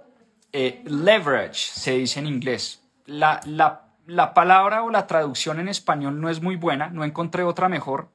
eh, 0.52 0.82
leverage, 0.84 1.70
se 1.72 1.92
dice 1.92 2.20
en 2.20 2.26
inglés. 2.26 2.82
La, 3.06 3.40
la 3.44 3.87
la 4.08 4.32
palabra 4.32 4.82
o 4.84 4.90
la 4.90 5.06
traducción 5.06 5.60
en 5.60 5.68
español 5.68 6.18
no 6.18 6.30
es 6.30 6.40
muy 6.40 6.56
buena, 6.56 6.88
no 6.88 7.04
encontré 7.04 7.42
otra 7.42 7.68
mejor, 7.68 8.08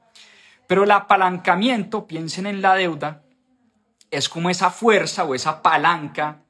pero 0.66 0.86
el 0.86 0.92
apalancamiento, 0.92 2.08
piensen 2.08 2.48
en 2.48 2.64
la 2.64 2.74
deuda, 2.74 3.22
es 4.10 4.28
como 4.28 4.50
esa 4.50 4.72
fuerza 4.72 5.24
o 5.24 5.36
esa 5.36 5.62
palanca 5.62 6.42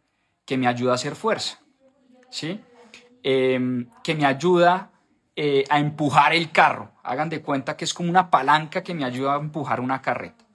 que 0.46 0.58
me 0.58 0.66
ayuda 0.66 0.94
a 0.94 0.96
hacer 0.96 1.16
fuerza, 1.16 1.60
¿sí? 2.30 2.62
Em, 3.22 3.90
que 4.02 4.16
me 4.16 4.26
ayuda 4.26 4.92
eh, 5.36 5.66
a 5.70 5.80
empujar 5.80 6.34
el 6.34 6.52
carro. 6.52 6.92
Hagan 7.04 7.30
de 7.30 7.42
cuenta 7.42 7.76
que 7.76 7.84
es 7.84 7.94
como 7.94 8.10
una 8.10 8.30
palanca 8.30 8.82
que 8.82 8.94
me 8.94 9.04
ayuda 9.04 9.36
a 9.36 9.40
empujar 9.40 9.82
una 9.82 10.02
carreta. 10.02 10.46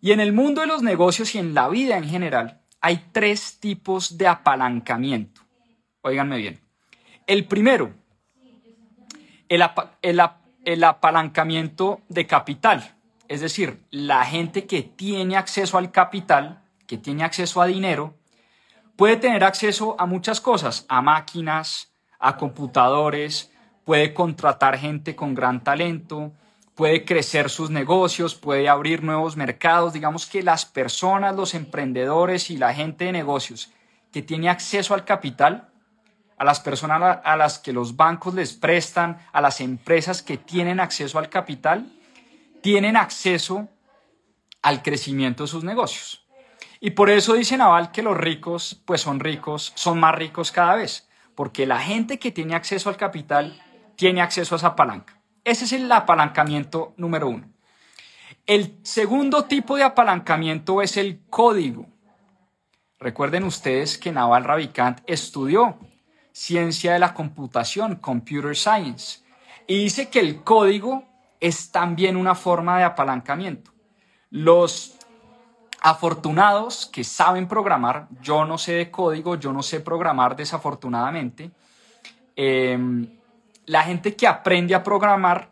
Y 0.00 0.10
en 0.10 0.18
el 0.18 0.32
mundo 0.32 0.62
de 0.62 0.66
los 0.66 0.82
negocios 0.82 1.34
y 1.36 1.38
en 1.38 1.54
la 1.54 1.68
vida 1.68 1.96
en 1.96 2.08
general, 2.08 2.60
hay 2.80 3.08
tres 3.12 3.60
tipos 3.60 4.18
de 4.18 4.26
apalancamiento. 4.26 5.42
Óiganme 6.02 6.38
bien. 6.38 6.69
El 7.30 7.44
primero 7.44 7.94
el, 9.48 10.84
apalancamiento 10.84 12.00
de 12.08 12.26
capital, 12.26 12.96
es 13.28 13.40
decir, 13.40 13.84
la 13.92 14.24
gente 14.24 14.66
que 14.66 14.82
tiene 14.82 15.36
acceso 15.36 15.78
al 15.78 15.92
capital, 15.92 16.64
que 16.88 16.98
tiene 16.98 17.22
acceso 17.22 17.62
a 17.62 17.66
dinero, 17.66 18.14
puede 18.96 19.16
tener 19.16 19.44
acceso 19.44 19.94
a 20.00 20.06
muchas 20.06 20.40
cosas, 20.40 20.86
a 20.88 21.02
máquinas, 21.02 21.92
a 22.18 22.36
computadores, 22.36 23.52
puede 23.84 24.12
contratar 24.12 24.76
gente 24.76 25.14
con 25.14 25.32
gran 25.32 25.62
talento, 25.62 26.32
puede 26.74 27.04
crecer 27.04 27.48
sus 27.48 27.70
negocios, 27.70 28.34
puede 28.34 28.68
abrir 28.68 29.04
nuevos 29.04 29.36
mercados. 29.36 29.92
Digamos 29.92 30.26
que 30.26 30.42
las 30.42 30.66
personas, 30.66 31.36
los 31.36 31.54
emprendedores 31.54 32.50
y 32.50 32.56
la 32.56 32.74
gente 32.74 33.04
de 33.04 33.12
negocios 33.12 33.70
que 34.12 34.20
tiene 34.20 34.48
acceso 34.48 34.94
al 34.94 35.04
capital 35.04 35.69
a 36.40 36.44
las 36.44 36.58
personas 36.58 37.20
a 37.22 37.36
las 37.36 37.58
que 37.58 37.70
los 37.70 37.96
bancos 37.96 38.32
les 38.32 38.54
prestan, 38.54 39.18
a 39.30 39.42
las 39.42 39.60
empresas 39.60 40.22
que 40.22 40.38
tienen 40.38 40.80
acceso 40.80 41.18
al 41.18 41.28
capital, 41.28 41.92
tienen 42.62 42.96
acceso 42.96 43.68
al 44.62 44.82
crecimiento 44.82 45.42
de 45.42 45.48
sus 45.48 45.64
negocios. 45.64 46.26
Y 46.80 46.92
por 46.92 47.10
eso 47.10 47.34
dice 47.34 47.58
Naval 47.58 47.92
que 47.92 48.02
los 48.02 48.16
ricos, 48.16 48.80
pues 48.86 49.02
son 49.02 49.20
ricos, 49.20 49.72
son 49.74 50.00
más 50.00 50.14
ricos 50.14 50.50
cada 50.50 50.76
vez, 50.76 51.10
porque 51.34 51.66
la 51.66 51.78
gente 51.78 52.18
que 52.18 52.32
tiene 52.32 52.54
acceso 52.54 52.88
al 52.88 52.96
capital 52.96 53.62
tiene 53.94 54.22
acceso 54.22 54.54
a 54.54 54.56
esa 54.56 54.74
palanca. 54.74 55.20
Ese 55.44 55.66
es 55.66 55.74
el 55.74 55.92
apalancamiento 55.92 56.94
número 56.96 57.28
uno. 57.28 57.50
El 58.46 58.78
segundo 58.82 59.44
tipo 59.44 59.76
de 59.76 59.82
apalancamiento 59.82 60.80
es 60.80 60.96
el 60.96 61.20
código. 61.28 61.86
Recuerden 62.98 63.44
ustedes 63.44 63.98
que 63.98 64.10
Naval 64.10 64.44
Ravikant 64.44 65.00
estudió 65.06 65.78
ciencia 66.32 66.92
de 66.92 66.98
la 66.98 67.14
computación, 67.14 67.96
computer 67.96 68.56
science. 68.56 69.20
Y 69.66 69.84
dice 69.84 70.08
que 70.08 70.20
el 70.20 70.42
código 70.42 71.04
es 71.40 71.70
también 71.70 72.16
una 72.16 72.34
forma 72.34 72.78
de 72.78 72.84
apalancamiento. 72.84 73.72
Los 74.30 74.96
afortunados 75.80 76.86
que 76.86 77.04
saben 77.04 77.48
programar, 77.48 78.06
yo 78.20 78.44
no 78.44 78.58
sé 78.58 78.72
de 78.72 78.90
código, 78.90 79.36
yo 79.36 79.52
no 79.52 79.62
sé 79.62 79.80
programar 79.80 80.36
desafortunadamente, 80.36 81.50
em, 82.36 83.08
la 83.66 83.82
gente 83.82 84.14
que 84.14 84.26
aprende 84.26 84.74
a 84.74 84.82
programar 84.82 85.48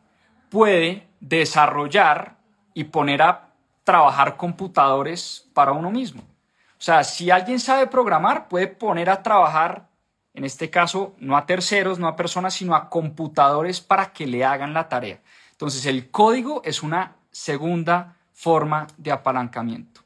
puede 0.50 1.08
desarrollar 1.20 2.36
y 2.74 2.84
poner 2.84 3.22
a 3.22 3.48
trabajar 3.84 4.36
computadores 4.36 5.48
para 5.54 5.72
uno 5.72 5.90
mismo. 5.90 6.22
O 6.22 6.80
sea, 6.80 7.02
si 7.02 7.30
alguien 7.30 7.58
sabe 7.58 7.86
programar, 7.86 8.48
puede 8.48 8.68
poner 8.68 9.10
a 9.10 9.22
trabajar 9.22 9.87
en 10.38 10.44
este 10.44 10.70
caso 10.70 11.16
no 11.18 11.36
a 11.36 11.46
terceros, 11.46 11.98
no 11.98 12.06
a 12.06 12.14
personas, 12.14 12.54
sino 12.54 12.76
a 12.76 12.88
computadores 12.88 13.80
para 13.80 14.12
que 14.12 14.24
le 14.24 14.44
hagan 14.44 14.72
la 14.72 14.88
tarea. 14.88 15.20
Entonces 15.50 15.84
el 15.84 16.12
código 16.12 16.62
es 16.64 16.84
una 16.84 17.16
segunda 17.32 18.14
forma 18.32 18.86
de 18.96 19.10
apalancamiento. 19.10 20.00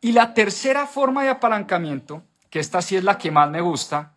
Y 0.00 0.10
la 0.10 0.34
tercera 0.34 0.88
forma 0.88 1.22
de 1.22 1.28
apalancamiento, 1.28 2.24
que 2.50 2.58
esta 2.58 2.82
sí 2.82 2.96
es 2.96 3.04
la 3.04 3.16
que 3.16 3.30
más 3.30 3.48
me 3.48 3.60
gusta, 3.60 4.14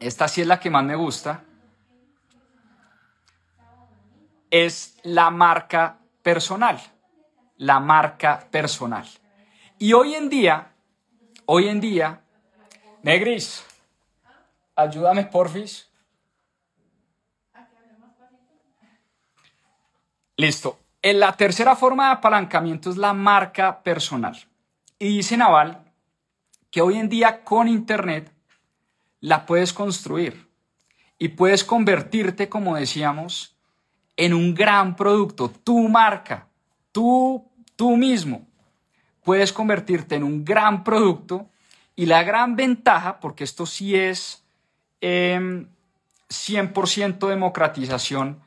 esta 0.00 0.26
sí 0.26 0.40
es 0.40 0.48
la 0.48 0.58
que 0.58 0.70
más 0.70 0.82
me 0.82 0.96
gusta, 0.96 1.44
es 4.50 4.96
la 5.04 5.30
marca 5.30 5.98
personal. 6.22 6.80
La 7.56 7.78
marca 7.78 8.48
personal. 8.50 9.06
Y 9.78 9.92
hoy 9.92 10.16
en 10.16 10.28
día, 10.28 10.72
hoy 11.46 11.68
en 11.68 11.80
día, 11.80 12.22
Negris, 13.02 13.64
ayúdame, 14.76 15.24
porfis. 15.24 15.88
Listo. 20.36 20.78
En 21.02 21.18
la 21.18 21.34
tercera 21.34 21.76
forma 21.76 22.06
de 22.06 22.12
apalancamiento 22.12 22.90
es 22.90 22.98
la 22.98 23.14
marca 23.14 23.82
personal. 23.82 24.36
Y 24.98 25.16
dice 25.16 25.36
Naval 25.36 25.82
que 26.70 26.82
hoy 26.82 26.98
en 26.98 27.08
día 27.08 27.42
con 27.42 27.68
Internet 27.68 28.30
la 29.20 29.46
puedes 29.46 29.72
construir 29.72 30.48
y 31.18 31.28
puedes 31.28 31.64
convertirte, 31.64 32.50
como 32.50 32.76
decíamos, 32.76 33.56
en 34.16 34.34
un 34.34 34.54
gran 34.54 34.94
producto, 34.94 35.50
tu 35.50 35.88
marca, 35.88 36.48
tú, 36.92 37.46
tú 37.76 37.96
mismo. 37.96 38.46
Puedes 39.22 39.52
convertirte 39.52 40.16
en 40.16 40.24
un 40.24 40.44
gran 40.44 40.84
producto 40.84 41.48
y 42.00 42.06
la 42.06 42.22
gran 42.22 42.56
ventaja, 42.56 43.20
porque 43.20 43.44
esto 43.44 43.66
sí 43.66 43.94
es 43.94 44.42
100% 45.02 45.02
em, 45.02 45.68
democratización 47.28 48.40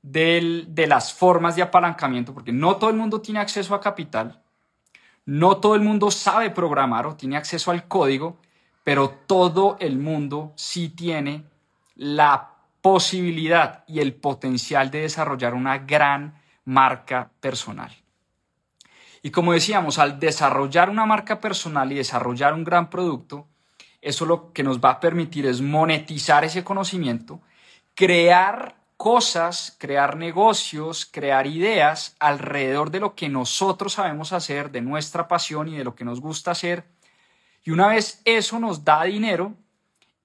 de 0.00 0.86
las 0.86 1.12
formas 1.12 1.56
de 1.56 1.62
apalancamiento, 1.62 2.32
porque 2.32 2.52
no 2.52 2.76
todo 2.76 2.88
el 2.88 2.94
mundo 2.94 3.20
tiene 3.20 3.40
acceso 3.40 3.74
a 3.74 3.80
capital, 3.80 4.40
no 5.26 5.56
todo 5.56 5.74
el 5.74 5.80
mundo 5.80 6.12
sabe 6.12 6.50
programar 6.50 7.08
o 7.08 7.16
tiene 7.16 7.36
acceso 7.36 7.72
al 7.72 7.88
código, 7.88 8.38
pero 8.84 9.10
todo 9.26 9.76
el 9.80 9.98
mundo 9.98 10.52
sí 10.54 10.90
tiene 10.90 11.42
la 11.96 12.50
posibilidad 12.80 13.82
y 13.88 13.98
el 13.98 14.14
potencial 14.14 14.88
de 14.92 15.00
desarrollar 15.00 15.54
una 15.54 15.78
gran 15.78 16.40
marca 16.64 17.28
personal. 17.40 17.90
Y 19.22 19.30
como 19.30 19.52
decíamos, 19.52 19.98
al 19.98 20.18
desarrollar 20.18 20.88
una 20.88 21.06
marca 21.06 21.40
personal 21.40 21.92
y 21.92 21.96
desarrollar 21.96 22.54
un 22.54 22.64
gran 22.64 22.88
producto, 22.88 23.46
eso 24.00 24.24
lo 24.24 24.52
que 24.52 24.62
nos 24.62 24.80
va 24.80 24.90
a 24.90 25.00
permitir 25.00 25.46
es 25.46 25.60
monetizar 25.60 26.44
ese 26.44 26.64
conocimiento, 26.64 27.40
crear 27.94 28.76
cosas, 28.96 29.76
crear 29.78 30.16
negocios, 30.16 31.06
crear 31.10 31.46
ideas 31.46 32.16
alrededor 32.18 32.90
de 32.90 33.00
lo 33.00 33.14
que 33.14 33.28
nosotros 33.28 33.94
sabemos 33.94 34.32
hacer, 34.32 34.70
de 34.70 34.80
nuestra 34.80 35.28
pasión 35.28 35.68
y 35.68 35.76
de 35.76 35.84
lo 35.84 35.94
que 35.94 36.04
nos 36.04 36.20
gusta 36.20 36.50
hacer. 36.50 36.84
Y 37.62 37.70
una 37.70 37.88
vez 37.88 38.22
eso 38.24 38.58
nos 38.58 38.84
da 38.84 39.04
dinero, 39.04 39.54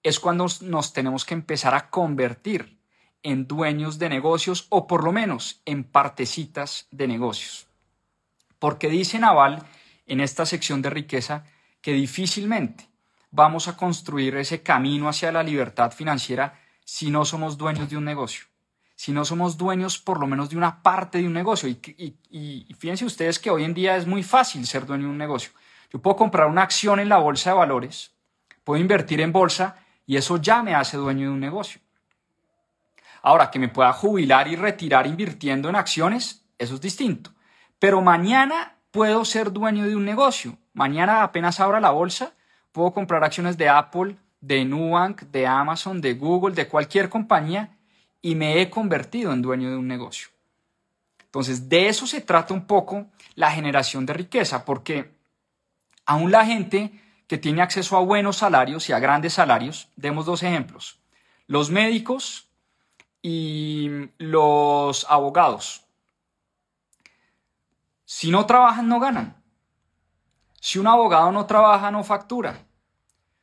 es 0.03 0.19
cuando 0.19 0.45
nos 0.61 0.93
tenemos 0.93 1.25
que 1.25 1.33
empezar 1.33 1.73
a 1.73 1.89
convertir 1.89 2.77
en 3.23 3.47
dueños 3.47 3.97
de 3.97 4.07
negocios 4.07 4.67
o 4.69 4.87
por 4.87 5.03
lo 5.03 5.11
menos 5.11 5.61
en 5.65 5.83
partecitas 5.83 6.87
de 6.91 7.07
negocios. 7.07 7.64
Porque 8.59 8.89
dice 8.89 9.19
Naval 9.19 9.63
en 10.07 10.21
esta 10.21 10.45
sección 10.45 10.81
de 10.81 10.89
riqueza 10.89 11.43
que 11.81 11.93
difícilmente 11.93 12.89
vamos 13.31 13.67
a 13.67 13.75
construir 13.75 14.35
ese 14.37 14.63
camino 14.63 15.09
hacia 15.09 15.31
la 15.31 15.43
libertad 15.43 15.91
financiera 15.91 16.59
si 16.83 17.11
no 17.11 17.25
somos 17.25 17.57
dueños 17.57 17.89
de 17.89 17.97
un 17.97 18.05
negocio, 18.05 18.45
si 18.95 19.11
no 19.11 19.25
somos 19.25 19.57
dueños 19.57 19.97
por 19.97 20.19
lo 20.19 20.27
menos 20.27 20.49
de 20.49 20.57
una 20.57 20.81
parte 20.81 21.17
de 21.17 21.27
un 21.27 21.33
negocio. 21.33 21.67
Y, 21.67 22.75
fíjense 22.77 23.05
ustedes 23.05 23.39
que 23.39 23.49
hoy 23.49 23.63
en 23.63 23.73
día 23.73 23.97
es 23.97 24.07
muy 24.07 24.23
fácil 24.23 24.65
ser 24.65 24.85
dueño 24.85 25.03
de 25.03 25.09
un 25.09 25.17
negocio. 25.17 25.51
Yo 25.91 25.99
puedo 25.99 26.15
comprar 26.15 26.47
una 26.47 26.61
acción 26.61 26.99
en 26.99 27.09
la 27.09 27.17
bolsa 27.17 27.49
de 27.49 27.57
valores, 27.57 28.13
puedo 28.63 28.79
invertir 28.79 29.19
en 29.21 29.31
bolsa 29.31 29.77
y 30.07 30.15
eso 30.15 30.37
ya 30.37 30.63
me 30.63 30.75
hace 30.75 30.97
dueño 30.97 31.27
de 31.27 31.33
un 31.33 31.39
negocio. 31.39 31.81
Ahora, 33.21 33.49
que 33.49 33.59
me 33.59 33.69
pueda 33.69 33.91
jubilar 33.91 34.47
y 34.47 34.55
retirar 34.55 35.07
invirtiendo 35.07 35.67
en 35.67 35.75
acciones, 35.75 36.45
eso 36.57 36.75
es 36.75 36.81
distinto. 36.81 37.34
Pero 37.79 38.01
mañana 38.01 38.77
puedo 38.91 39.25
ser 39.25 39.51
dueño 39.51 39.85
de 39.87 39.95
un 39.95 40.05
negocio. 40.05 40.57
Mañana 40.73 41.23
apenas 41.23 41.59
abra 41.59 41.79
la 41.79 41.91
bolsa, 41.91 42.33
puedo 42.71 42.91
comprar 42.91 43.23
acciones 43.23 43.57
de 43.57 43.69
Apple, 43.69 44.17
de 44.41 44.65
Nubank, 44.65 45.21
de 45.23 45.47
Amazon, 45.47 46.01
de 46.01 46.13
Google, 46.13 46.55
de 46.55 46.67
cualquier 46.67 47.09
compañía 47.09 47.75
y 48.21 48.35
me 48.35 48.59
he 48.59 48.69
convertido 48.69 49.33
en 49.33 49.41
dueño 49.41 49.69
de 49.69 49.77
un 49.77 49.87
negocio. 49.87 50.29
Entonces, 51.19 51.69
de 51.69 51.89
eso 51.89 52.07
se 52.07 52.21
trata 52.21 52.53
un 52.53 52.65
poco 52.65 53.07
la 53.35 53.51
generación 53.51 54.05
de 54.05 54.13
riqueza, 54.13 54.65
porque 54.65 55.11
aún 56.05 56.31
la 56.31 56.45
gente 56.45 56.91
que 57.27 57.37
tiene 57.37 57.61
acceso 57.61 57.97
a 57.97 58.01
buenos 58.01 58.37
salarios 58.37 58.89
y 58.89 58.93
a 58.93 58.99
grandes 58.99 59.33
salarios, 59.33 59.89
demos 59.95 60.25
dos 60.25 60.43
ejemplos, 60.43 60.99
los 61.47 61.69
médicos 61.69 62.49
y 63.21 64.09
los 64.17 65.05
abogados. 65.09 65.84
Si 68.05 68.29
no 68.29 68.45
trabajan, 68.45 68.87
no 68.87 68.99
ganan. 68.99 69.35
Si 70.61 70.79
un 70.79 70.87
abogado 70.87 71.31
no 71.31 71.45
trabaja, 71.45 71.91
no 71.91 72.03
factura. 72.03 72.65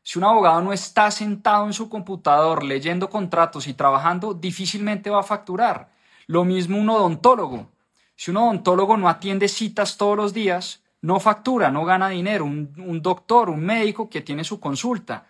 Si 0.03 0.19
un 0.19 0.25
abogado 0.25 0.61
no 0.63 0.73
está 0.73 1.11
sentado 1.11 1.67
en 1.67 1.73
su 1.73 1.89
computador 1.89 2.65
leyendo 2.65 3.09
contratos 3.09 3.67
y 3.69 3.75
trabajando, 3.75 4.35
difícilmente 4.35 5.11
va 5.11 5.21
a 5.21 5.25
facturar. 5.25 5.93
Lo 6.27 6.45
mismo 6.45 6.79
un 6.79 6.89
odontólogo. 6.91 7.71
Si 8.17 8.31
un 8.31 8.39
odontólogo 8.39 8.97
no 8.97 9.09
atiende 9.09 9.49
citas 9.49 9.97
todos 9.97 10.17
los 10.17 10.33
días, 10.33 10.83
no 11.01 11.21
factura, 11.21 11.71
no 11.71 11.85
gana 11.85 12.09
dinero. 12.09 12.45
Un, 12.45 13.01
doctor, 13.03 13.51
un 13.51 13.61
médico 13.61 14.09
que 14.09 14.21
tiene 14.21 14.45
su 14.45 14.59
consulta, 14.61 15.27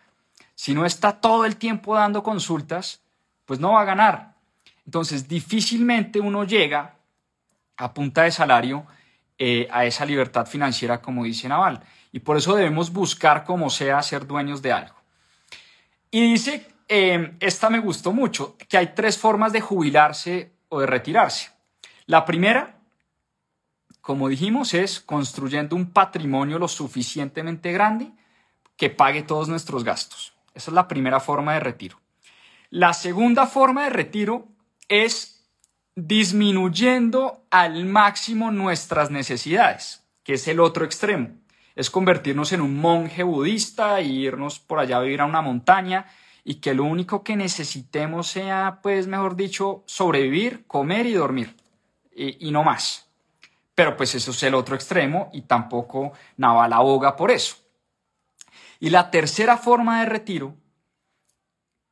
si 0.54 0.74
no 0.74 0.86
está 0.86 1.20
todo 1.20 1.44
el 1.44 1.56
tiempo 1.56 1.94
dando 1.94 2.22
consultas, 2.22 3.00
pues 3.44 3.60
no 3.60 3.72
va 3.72 3.82
a 3.82 3.86
ganar. 3.86 4.34
Entonces, 4.84 5.28
difícilmente 5.28 6.20
uno 6.20 6.44
llega 6.44 6.96
a 7.76 7.92
punta 7.92 8.22
de 8.22 8.30
salario 8.30 8.86
eh, 9.38 9.68
a 9.70 9.84
esa 9.84 10.04
libertad 10.04 10.46
financiera, 10.46 11.00
como 11.00 11.24
dice 11.24 11.48
Naval 11.48 11.82
y 12.12 12.20
por 12.20 12.36
eso 12.36 12.54
debemos 12.54 12.92
buscar 12.92 13.42
como 13.44 13.70
sea 13.70 14.02
ser 14.02 14.26
dueños 14.26 14.60
de 14.60 14.72
algo. 14.72 14.94
Y 16.10 16.30
dice, 16.32 16.68
eh, 16.88 17.34
esta 17.40 17.70
me 17.70 17.78
gustó 17.78 18.12
mucho, 18.12 18.56
que 18.68 18.76
hay 18.76 18.92
tres 18.94 19.16
formas 19.16 19.52
de 19.52 19.62
jubilarse 19.62 20.52
o 20.68 20.80
de 20.80 20.86
retirarse. 20.86 21.50
La 22.04 22.26
primera, 22.26 22.78
como 24.02 24.28
dijimos, 24.28 24.74
es 24.74 25.00
construyendo 25.00 25.74
un 25.74 25.90
patrimonio 25.90 26.58
lo 26.58 26.68
suficientemente 26.68 27.72
grande 27.72 28.12
que 28.76 28.90
pague 28.90 29.22
todos 29.22 29.48
nuestros 29.48 29.82
gastos. 29.82 30.34
Esa 30.54 30.70
es 30.70 30.74
la 30.74 30.88
primera 30.88 31.18
forma 31.18 31.54
de 31.54 31.60
retiro. 31.60 31.98
La 32.68 32.92
segunda 32.92 33.46
forma 33.46 33.84
de 33.84 33.90
retiro 33.90 34.48
es 34.88 35.31
disminuyendo 35.94 37.44
al 37.50 37.84
máximo 37.84 38.50
nuestras 38.50 39.10
necesidades, 39.10 40.04
que 40.22 40.34
es 40.34 40.48
el 40.48 40.60
otro 40.60 40.84
extremo 40.84 41.42
es 41.74 41.90
convertirnos 41.90 42.52
en 42.52 42.60
un 42.60 42.76
monje 42.76 43.22
budista 43.22 43.98
e 44.00 44.04
irnos 44.04 44.58
por 44.58 44.78
allá 44.78 44.98
a 44.98 45.00
vivir 45.00 45.20
a 45.20 45.26
una 45.26 45.40
montaña 45.40 46.06
y 46.44 46.56
que 46.56 46.74
lo 46.74 46.84
único 46.84 47.22
que 47.22 47.36
necesitemos 47.36 48.26
sea, 48.26 48.80
pues, 48.82 49.06
mejor 49.06 49.36
dicho, 49.36 49.84
sobrevivir, 49.86 50.66
comer 50.66 51.06
y 51.06 51.12
dormir 51.12 51.56
y, 52.14 52.50
no 52.50 52.62
más. 52.62 53.08
Pero 53.74 53.96
pues 53.96 54.14
eso 54.14 54.32
es 54.32 54.42
el 54.42 54.54
otro 54.54 54.74
extremo 54.74 55.30
y 55.32 55.42
tampoco 55.42 56.12
Naval 56.36 56.72
aboga 56.72 57.16
por 57.16 57.30
eso. 57.30 57.56
Y 58.80 58.90
la 58.90 59.10
tercera 59.10 59.56
forma 59.56 60.00
de 60.00 60.06
retiro, 60.06 60.56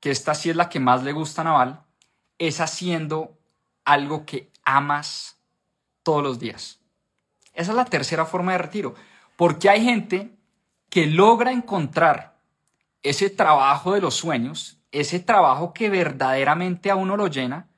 que 0.00 0.10
esta 0.10 0.34
sí 0.34 0.50
es 0.50 0.56
la 0.56 0.68
que 0.68 0.80
más 0.80 1.04
le 1.04 1.12
gusta 1.12 1.40
a 1.40 1.44
Naval, 1.44 1.84
es 2.38 2.60
haciendo 2.60 3.38
algo 3.92 4.24
que 4.24 4.50
amas 4.64 5.38
todos 6.02 6.22
los 6.22 6.38
días. 6.38 6.80
Esa 7.54 7.72
es 7.72 7.76
la 7.76 7.84
tercera 7.84 8.24
forma 8.24 8.52
de 8.52 8.58
retiro. 8.58 8.94
Porque 9.36 9.68
hay 9.68 9.82
gente 9.84 10.36
que 10.88 11.06
logra 11.06 11.52
encontrar 11.52 12.38
ese 13.02 13.30
trabajo 13.30 13.94
de 13.94 14.00
los 14.00 14.14
sueños, 14.14 14.78
ese 14.92 15.20
trabajo 15.20 15.72
que 15.72 15.88
verdaderamente 15.88 16.90
a 16.90 16.96
uno 16.96 17.16
lo 17.16 17.28
llena, 17.28 17.68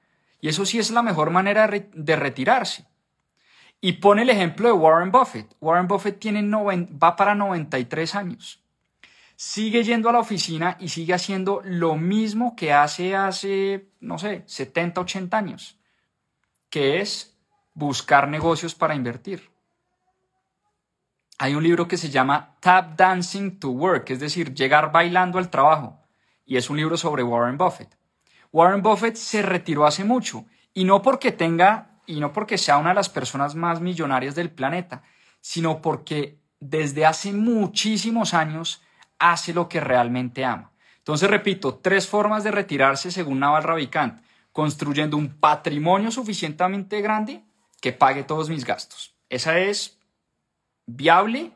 y 0.40 0.48
eso 0.48 0.66
sí 0.66 0.78
es 0.78 0.90
la 0.90 1.02
mejor 1.02 1.30
manera 1.30 1.68
de 1.68 2.16
retirarse. 2.16 2.86
Y 3.80 3.94
pone 3.94 4.22
el 4.22 4.30
ejemplo 4.30 4.68
de 4.68 4.74
Warren 4.74 5.12
Buffett. 5.12 5.54
Warren 5.60 5.88
Buffett 5.88 6.18
tiene 6.18 6.42
va 6.50 7.16
para 7.16 7.34
93 7.34 8.14
años. 8.14 8.62
Sigue 9.36 9.82
yendo 9.82 10.08
a 10.08 10.12
la 10.12 10.20
oficina 10.20 10.76
y 10.78 10.88
sigue 10.88 11.14
haciendo 11.14 11.62
lo 11.64 11.96
mismo 11.96 12.54
que 12.54 12.72
hace 12.72 13.16
hace, 13.16 13.88
no 14.00 14.18
sé, 14.18 14.44
70, 14.46 15.00
80 15.00 15.36
años, 15.36 15.78
que 16.72 17.02
es 17.02 17.36
buscar 17.74 18.28
negocios 18.28 18.74
para 18.74 18.94
invertir. 18.94 19.50
Hay 21.38 21.54
un 21.54 21.62
libro 21.62 21.86
que 21.86 21.98
se 21.98 22.08
llama 22.08 22.56
Tap 22.60 22.96
Dancing 22.96 23.60
to 23.60 23.68
Work, 23.68 24.08
es 24.08 24.20
decir, 24.20 24.54
llegar 24.54 24.90
bailando 24.90 25.38
al 25.38 25.50
trabajo, 25.50 26.00
y 26.46 26.56
es 26.56 26.70
un 26.70 26.78
libro 26.78 26.96
sobre 26.96 27.22
Warren 27.22 27.58
Buffett. 27.58 27.94
Warren 28.52 28.80
Buffett 28.80 29.16
se 29.16 29.42
retiró 29.42 29.84
hace 29.84 30.02
mucho, 30.02 30.46
y 30.72 30.84
no 30.84 31.02
porque 31.02 31.30
tenga, 31.30 32.00
y 32.06 32.20
no 32.20 32.32
porque 32.32 32.56
sea 32.56 32.78
una 32.78 32.88
de 32.88 32.94
las 32.96 33.10
personas 33.10 33.54
más 33.54 33.82
millonarias 33.82 34.34
del 34.34 34.50
planeta, 34.50 35.02
sino 35.42 35.82
porque 35.82 36.38
desde 36.58 37.04
hace 37.04 37.34
muchísimos 37.34 38.32
años 38.32 38.82
hace 39.18 39.52
lo 39.52 39.68
que 39.68 39.80
realmente 39.80 40.42
ama. 40.46 40.72
Entonces, 40.96 41.28
repito, 41.28 41.74
tres 41.74 42.08
formas 42.08 42.44
de 42.44 42.50
retirarse 42.50 43.10
según 43.10 43.40
Naval 43.40 43.62
Ravikant. 43.62 44.22
Construyendo 44.52 45.16
un 45.16 45.28
patrimonio 45.28 46.10
suficientemente 46.10 47.00
grande 47.00 47.42
que 47.80 47.92
pague 47.92 48.22
todos 48.22 48.48
mis 48.48 48.64
gastos. 48.64 49.14
Esa 49.28 49.58
es 49.58 49.98
viable, 50.86 51.52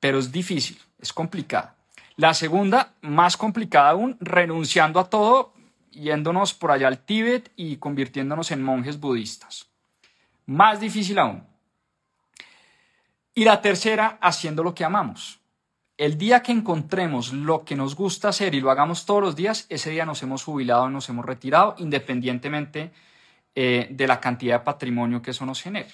pero 0.00 0.18
es 0.18 0.32
difícil, 0.32 0.78
es 0.98 1.12
complicada. 1.12 1.76
La 2.16 2.32
segunda, 2.32 2.94
más 3.02 3.36
complicada 3.36 3.90
aún, 3.90 4.16
renunciando 4.20 4.98
a 4.98 5.10
todo, 5.10 5.52
yéndonos 5.90 6.54
por 6.54 6.70
allá 6.70 6.88
al 6.88 6.98
Tíbet 6.98 7.52
y 7.56 7.76
convirtiéndonos 7.76 8.50
en 8.50 8.62
monjes 8.62 8.98
budistas. 8.98 9.66
Más 10.46 10.80
difícil 10.80 11.18
aún. 11.18 11.46
Y 13.34 13.44
la 13.44 13.60
tercera, 13.60 14.18
haciendo 14.22 14.62
lo 14.62 14.74
que 14.74 14.84
amamos. 14.84 15.40
El 15.96 16.18
día 16.18 16.42
que 16.42 16.52
encontremos 16.52 17.32
lo 17.32 17.64
que 17.64 17.74
nos 17.74 17.94
gusta 17.94 18.28
hacer 18.28 18.54
y 18.54 18.60
lo 18.60 18.70
hagamos 18.70 19.06
todos 19.06 19.22
los 19.22 19.34
días, 19.34 19.64
ese 19.70 19.90
día 19.90 20.04
nos 20.04 20.22
hemos 20.22 20.44
jubilado, 20.44 20.90
nos 20.90 21.08
hemos 21.08 21.24
retirado, 21.24 21.74
independientemente 21.78 22.92
eh, 23.54 23.88
de 23.90 24.06
la 24.06 24.20
cantidad 24.20 24.58
de 24.58 24.64
patrimonio 24.64 25.22
que 25.22 25.30
eso 25.30 25.46
nos 25.46 25.62
genere. 25.62 25.88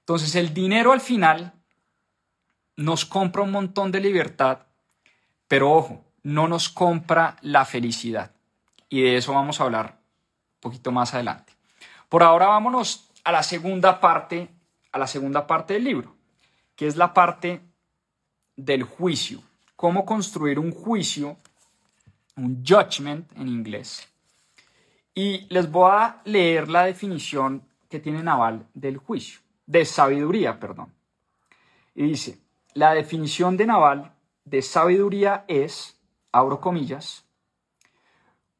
Entonces, 0.00 0.34
el 0.34 0.52
dinero 0.52 0.90
al 0.90 1.00
final 1.00 1.52
nos 2.74 3.04
compra 3.04 3.42
un 3.42 3.52
montón 3.52 3.92
de 3.92 4.00
libertad, 4.00 4.66
pero 5.46 5.70
ojo, 5.70 6.04
no 6.24 6.48
nos 6.48 6.68
compra 6.68 7.36
la 7.40 7.64
felicidad. 7.64 8.32
Y 8.88 9.02
de 9.02 9.16
eso 9.16 9.32
vamos 9.32 9.60
a 9.60 9.64
hablar 9.64 10.00
un 10.54 10.60
poquito 10.60 10.90
más 10.90 11.14
adelante. 11.14 11.52
Por 12.08 12.24
ahora 12.24 12.48
vámonos 12.48 13.08
a 13.22 13.30
la 13.30 13.44
segunda 13.44 14.00
parte, 14.00 14.50
a 14.90 14.98
la 14.98 15.06
segunda 15.06 15.46
parte 15.46 15.74
del 15.74 15.84
libro, 15.84 16.16
que 16.74 16.88
es 16.88 16.96
la 16.96 17.14
parte 17.14 17.60
del 18.64 18.82
juicio. 18.82 19.42
Cómo 19.76 20.04
construir 20.04 20.58
un 20.58 20.72
juicio, 20.72 21.38
un 22.36 22.64
judgment 22.64 23.30
en 23.36 23.48
inglés. 23.48 24.06
Y 25.14 25.46
les 25.52 25.70
voy 25.70 25.90
a 25.92 26.20
leer 26.24 26.68
la 26.68 26.84
definición 26.84 27.62
que 27.88 28.00
tiene 28.00 28.22
Naval 28.22 28.66
del 28.74 28.98
juicio, 28.98 29.40
de 29.66 29.84
sabiduría, 29.84 30.60
perdón. 30.60 30.92
Y 31.94 32.04
dice, 32.04 32.38
la 32.74 32.94
definición 32.94 33.56
de 33.56 33.66
Naval 33.66 34.12
de 34.44 34.62
sabiduría 34.62 35.44
es, 35.48 35.98
abro 36.32 36.60
comillas, 36.60 37.24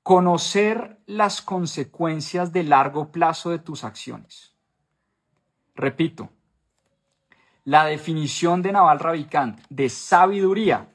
Conocer 0.03 0.99
las 1.07 1.43
consecuencias 1.43 2.53
de 2.53 2.65
largo 2.65 3.13
plazo 3.13 3.51
de 3.51 3.59
tus 3.59 3.85
acciones. 3.85 4.55
Repito, 5.75 6.31
la 7.65 7.85
definición 7.85 8.63
de 8.63 8.73
Naval 8.73 8.99
Ravikant 8.99 9.61
de 9.69 9.89
sabiduría 9.89 10.89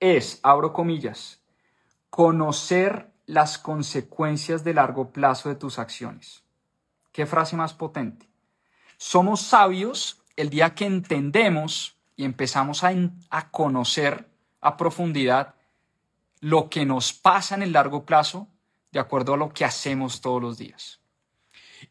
es, 0.00 0.40
abro 0.42 0.72
comillas, 0.72 1.40
conocer 2.08 3.10
las 3.26 3.58
consecuencias 3.58 4.64
de 4.64 4.74
largo 4.74 5.12
plazo 5.12 5.48
de 5.48 5.54
tus 5.54 5.78
acciones. 5.78 6.42
¿Qué 7.12 7.26
frase 7.26 7.56
más 7.56 7.74
potente? 7.74 8.28
Somos 8.96 9.42
sabios 9.42 10.22
el 10.36 10.50
día 10.50 10.74
que 10.74 10.86
entendemos 10.86 11.96
y 12.16 12.24
empezamos 12.24 12.82
a, 12.82 12.92
a 13.30 13.50
conocer 13.50 14.28
a 14.60 14.76
profundidad 14.76 15.54
lo 16.40 16.68
que 16.68 16.84
nos 16.84 17.12
pasa 17.12 17.54
en 17.54 17.62
el 17.62 17.72
largo 17.72 18.04
plazo 18.04 18.48
de 18.90 19.00
acuerdo 19.00 19.34
a 19.34 19.36
lo 19.36 19.50
que 19.50 19.64
hacemos 19.64 20.20
todos 20.20 20.42
los 20.42 20.58
días. 20.58 21.00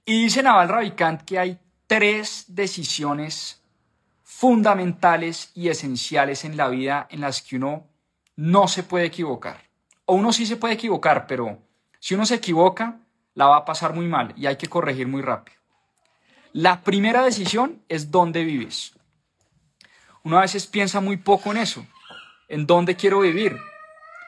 Y 0.05 0.23
dice 0.23 0.43
Naval 0.43 0.69
Ravikant 0.69 1.21
que 1.23 1.39
hay 1.39 1.59
tres 1.87 2.45
decisiones 2.47 3.58
fundamentales 4.31 5.51
y 5.55 5.69
esenciales 5.69 6.45
en 6.45 6.55
la 6.55 6.69
vida 6.69 7.07
en 7.09 7.21
las 7.21 7.41
que 7.41 7.55
uno 7.55 7.87
no 8.35 8.67
se 8.67 8.83
puede 8.83 9.05
equivocar. 9.05 9.63
O 10.05 10.13
uno 10.13 10.31
sí 10.31 10.45
se 10.45 10.55
puede 10.55 10.75
equivocar, 10.75 11.25
pero 11.25 11.57
si 11.99 12.13
uno 12.13 12.27
se 12.27 12.35
equivoca, 12.35 12.99
la 13.33 13.47
va 13.47 13.57
a 13.57 13.65
pasar 13.65 13.93
muy 13.93 14.07
mal 14.07 14.33
y 14.37 14.45
hay 14.45 14.55
que 14.55 14.67
corregir 14.67 15.07
muy 15.07 15.23
rápido. 15.23 15.57
La 16.53 16.81
primera 16.83 17.23
decisión 17.23 17.81
es 17.89 18.11
dónde 18.11 18.43
vives. 18.43 18.93
Uno 20.23 20.37
a 20.37 20.41
veces 20.41 20.67
piensa 20.67 21.01
muy 21.01 21.17
poco 21.17 21.51
en 21.51 21.57
eso, 21.57 21.85
en 22.47 22.67
dónde 22.67 22.95
quiero 22.95 23.21
vivir. 23.21 23.57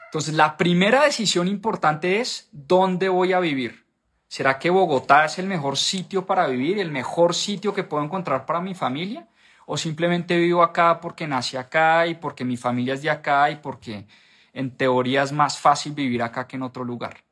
Entonces, 0.06 0.34
la 0.34 0.56
primera 0.56 1.04
decisión 1.04 1.46
importante 1.46 2.20
es 2.20 2.48
dónde 2.50 3.08
voy 3.08 3.32
a 3.32 3.40
vivir. 3.40 3.86
¿Será 4.26 4.58
que 4.58 4.68
Bogotá 4.68 5.26
es 5.26 5.38
el 5.38 5.46
mejor 5.46 5.78
sitio 5.78 6.26
para 6.26 6.48
vivir, 6.48 6.80
el 6.80 6.90
mejor 6.90 7.34
sitio 7.34 7.72
que 7.72 7.84
puedo 7.84 8.02
encontrar 8.02 8.44
para 8.44 8.60
mi 8.60 8.74
familia? 8.74 9.28
¿O 9.66 9.76
simplemente 9.76 10.36
vivo 10.36 10.62
acá 10.62 11.00
porque 11.00 11.26
nací 11.26 11.56
acá 11.56 12.06
y 12.06 12.14
porque 12.14 12.44
mi 12.44 12.56
familia 12.56 12.94
es 12.94 13.02
de 13.02 13.10
acá 13.10 13.50
y 13.50 13.56
porque 13.56 14.06
en 14.52 14.76
teoría 14.76 15.22
es 15.22 15.32
más 15.32 15.58
fácil 15.58 15.92
vivir 15.92 16.22
acá 16.22 16.46
que 16.46 16.56
en 16.56 16.62
otro 16.62 16.84
lugar? 16.84 17.24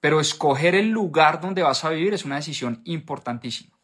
Pero 0.00 0.20
escoger 0.20 0.74
el 0.74 0.90
lugar 0.90 1.40
donde 1.40 1.62
vas 1.62 1.84
a 1.84 1.90
vivir 1.90 2.14
es 2.14 2.24
una 2.24 2.36
decisión 2.36 2.80
importantísima. 2.84 3.76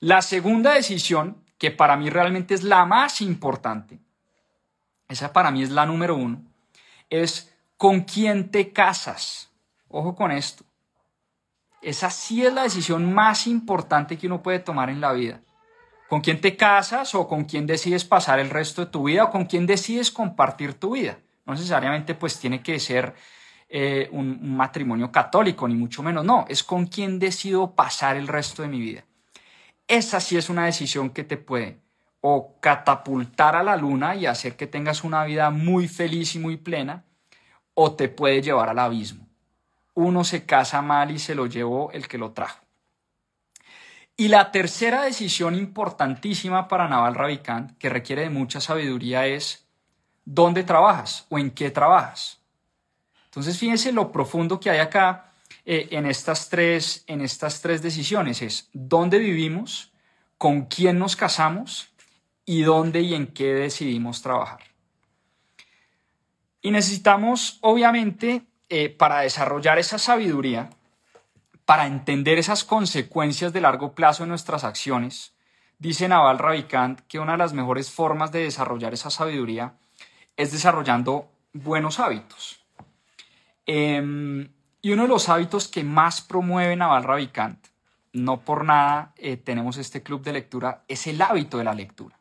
La 0.00 0.22
segunda 0.22 0.74
decisión, 0.74 1.42
que 1.58 1.70
para 1.70 1.96
mí 1.96 2.10
realmente 2.10 2.54
es 2.54 2.62
la 2.62 2.84
más 2.84 3.20
importante, 3.20 3.98
esa 5.08 5.32
para 5.32 5.50
mí 5.50 5.62
es 5.62 5.70
la 5.70 5.86
número 5.86 6.16
uno, 6.16 6.42
es 7.08 7.54
con 7.76 8.00
quién 8.00 8.50
te 8.50 8.72
casas. 8.72 9.50
Ojo 9.88 10.14
con 10.14 10.32
esto. 10.32 10.64
Esa 11.80 12.10
sí 12.10 12.44
es 12.44 12.52
la 12.52 12.64
decisión 12.64 13.12
más 13.12 13.46
importante 13.46 14.18
que 14.18 14.26
uno 14.26 14.42
puede 14.42 14.58
tomar 14.58 14.90
en 14.90 15.00
la 15.00 15.12
vida. 15.12 15.40
¿Con 16.08 16.20
quién 16.20 16.40
te 16.40 16.56
casas 16.56 17.14
o 17.14 17.26
con 17.26 17.44
quién 17.44 17.66
decides 17.66 18.04
pasar 18.04 18.38
el 18.38 18.50
resto 18.50 18.84
de 18.84 18.90
tu 18.90 19.04
vida 19.04 19.24
o 19.24 19.30
con 19.30 19.46
quién 19.46 19.66
decides 19.66 20.10
compartir 20.10 20.74
tu 20.74 20.94
vida? 20.94 21.18
No 21.44 21.54
necesariamente 21.54 22.14
pues 22.14 22.38
tiene 22.38 22.62
que 22.62 22.78
ser 22.78 23.14
eh, 23.68 24.08
un, 24.12 24.56
matrimonio 24.56 25.10
católico, 25.10 25.66
ni 25.66 25.74
mucho 25.74 26.02
menos. 26.02 26.24
No, 26.24 26.44
es 26.48 26.62
con 26.62 26.86
quién 26.86 27.18
decido 27.18 27.74
pasar 27.74 28.16
el 28.16 28.28
resto 28.28 28.62
de 28.62 28.68
mi 28.68 28.80
vida. 28.80 29.04
Esa 29.88 30.20
sí 30.20 30.36
es 30.36 30.48
una 30.48 30.66
decisión 30.66 31.10
que 31.10 31.24
te 31.24 31.36
puede 31.36 31.80
o 32.20 32.58
catapultar 32.60 33.54
a 33.54 33.62
la 33.62 33.76
luna 33.76 34.16
y 34.16 34.26
hacer 34.26 34.56
que 34.56 34.66
tengas 34.66 35.04
una 35.04 35.24
vida 35.24 35.50
muy 35.50 35.86
feliz 35.86 36.34
y 36.34 36.40
muy 36.40 36.56
plena, 36.56 37.04
o 37.74 37.92
te 37.92 38.08
puede 38.08 38.42
llevar 38.42 38.68
al 38.68 38.78
abismo. 38.78 39.28
Uno 39.94 40.24
se 40.24 40.44
casa 40.44 40.82
mal 40.82 41.10
y 41.10 41.18
se 41.18 41.34
lo 41.34 41.46
llevó 41.46 41.92
el 41.92 42.08
que 42.08 42.18
lo 42.18 42.32
trajo. 42.32 42.65
Y 44.16 44.28
la 44.28 44.50
tercera 44.50 45.02
decisión 45.02 45.54
importantísima 45.54 46.68
para 46.68 46.88
Naval 46.88 47.14
Ravikant, 47.14 47.76
que 47.78 47.90
requiere 47.90 48.22
de 48.22 48.30
mucha 48.30 48.60
sabiduría, 48.60 49.26
es 49.26 49.66
dónde 50.24 50.64
trabajas 50.64 51.26
o 51.28 51.38
en 51.38 51.50
qué 51.50 51.70
trabajas. 51.70 52.40
Entonces, 53.26 53.58
fíjense 53.58 53.92
lo 53.92 54.10
profundo 54.10 54.58
que 54.58 54.70
hay 54.70 54.78
acá 54.78 55.32
eh, 55.66 55.88
en, 55.90 56.06
estas 56.06 56.48
tres, 56.48 57.04
en 57.06 57.20
estas 57.20 57.60
tres 57.60 57.82
decisiones. 57.82 58.40
Es 58.40 58.70
dónde 58.72 59.18
vivimos, 59.18 59.92
con 60.38 60.62
quién 60.64 60.98
nos 60.98 61.16
casamos 61.16 61.90
y 62.46 62.62
dónde 62.62 63.02
y 63.02 63.14
en 63.14 63.26
qué 63.26 63.52
decidimos 63.52 64.22
trabajar. 64.22 64.60
Y 66.62 66.70
necesitamos, 66.70 67.58
obviamente, 67.60 68.42
eh, 68.68 68.88
para 68.88 69.20
desarrollar 69.20 69.78
esa 69.78 69.98
sabiduría, 69.98 70.70
para 71.66 71.86
entender 71.86 72.38
esas 72.38 72.64
consecuencias 72.64 73.52
de 73.52 73.60
largo 73.60 73.94
plazo 73.94 74.22
de 74.22 74.28
nuestras 74.28 74.62
acciones, 74.62 75.34
dice 75.78 76.08
Naval 76.08 76.38
Ravikant 76.38 77.00
que 77.08 77.18
una 77.18 77.32
de 77.32 77.38
las 77.38 77.52
mejores 77.52 77.90
formas 77.90 78.30
de 78.30 78.44
desarrollar 78.44 78.94
esa 78.94 79.10
sabiduría 79.10 79.74
es 80.36 80.52
desarrollando 80.52 81.28
buenos 81.52 81.98
hábitos. 81.98 82.64
Em, 83.66 84.48
y 84.80 84.92
uno 84.92 85.02
de 85.02 85.08
los 85.08 85.28
hábitos 85.28 85.66
que 85.66 85.82
más 85.82 86.20
promueve 86.20 86.76
Naval 86.76 87.02
Ravikant, 87.02 87.66
no 88.12 88.40
por 88.42 88.64
nada 88.64 89.12
eh, 89.16 89.36
tenemos 89.36 89.76
este 89.76 90.04
club 90.04 90.22
de 90.22 90.34
lectura, 90.34 90.84
es 90.86 91.08
el 91.08 91.20
hábito 91.20 91.58
de 91.58 91.64
la 91.64 91.74
lectura. 91.74 92.16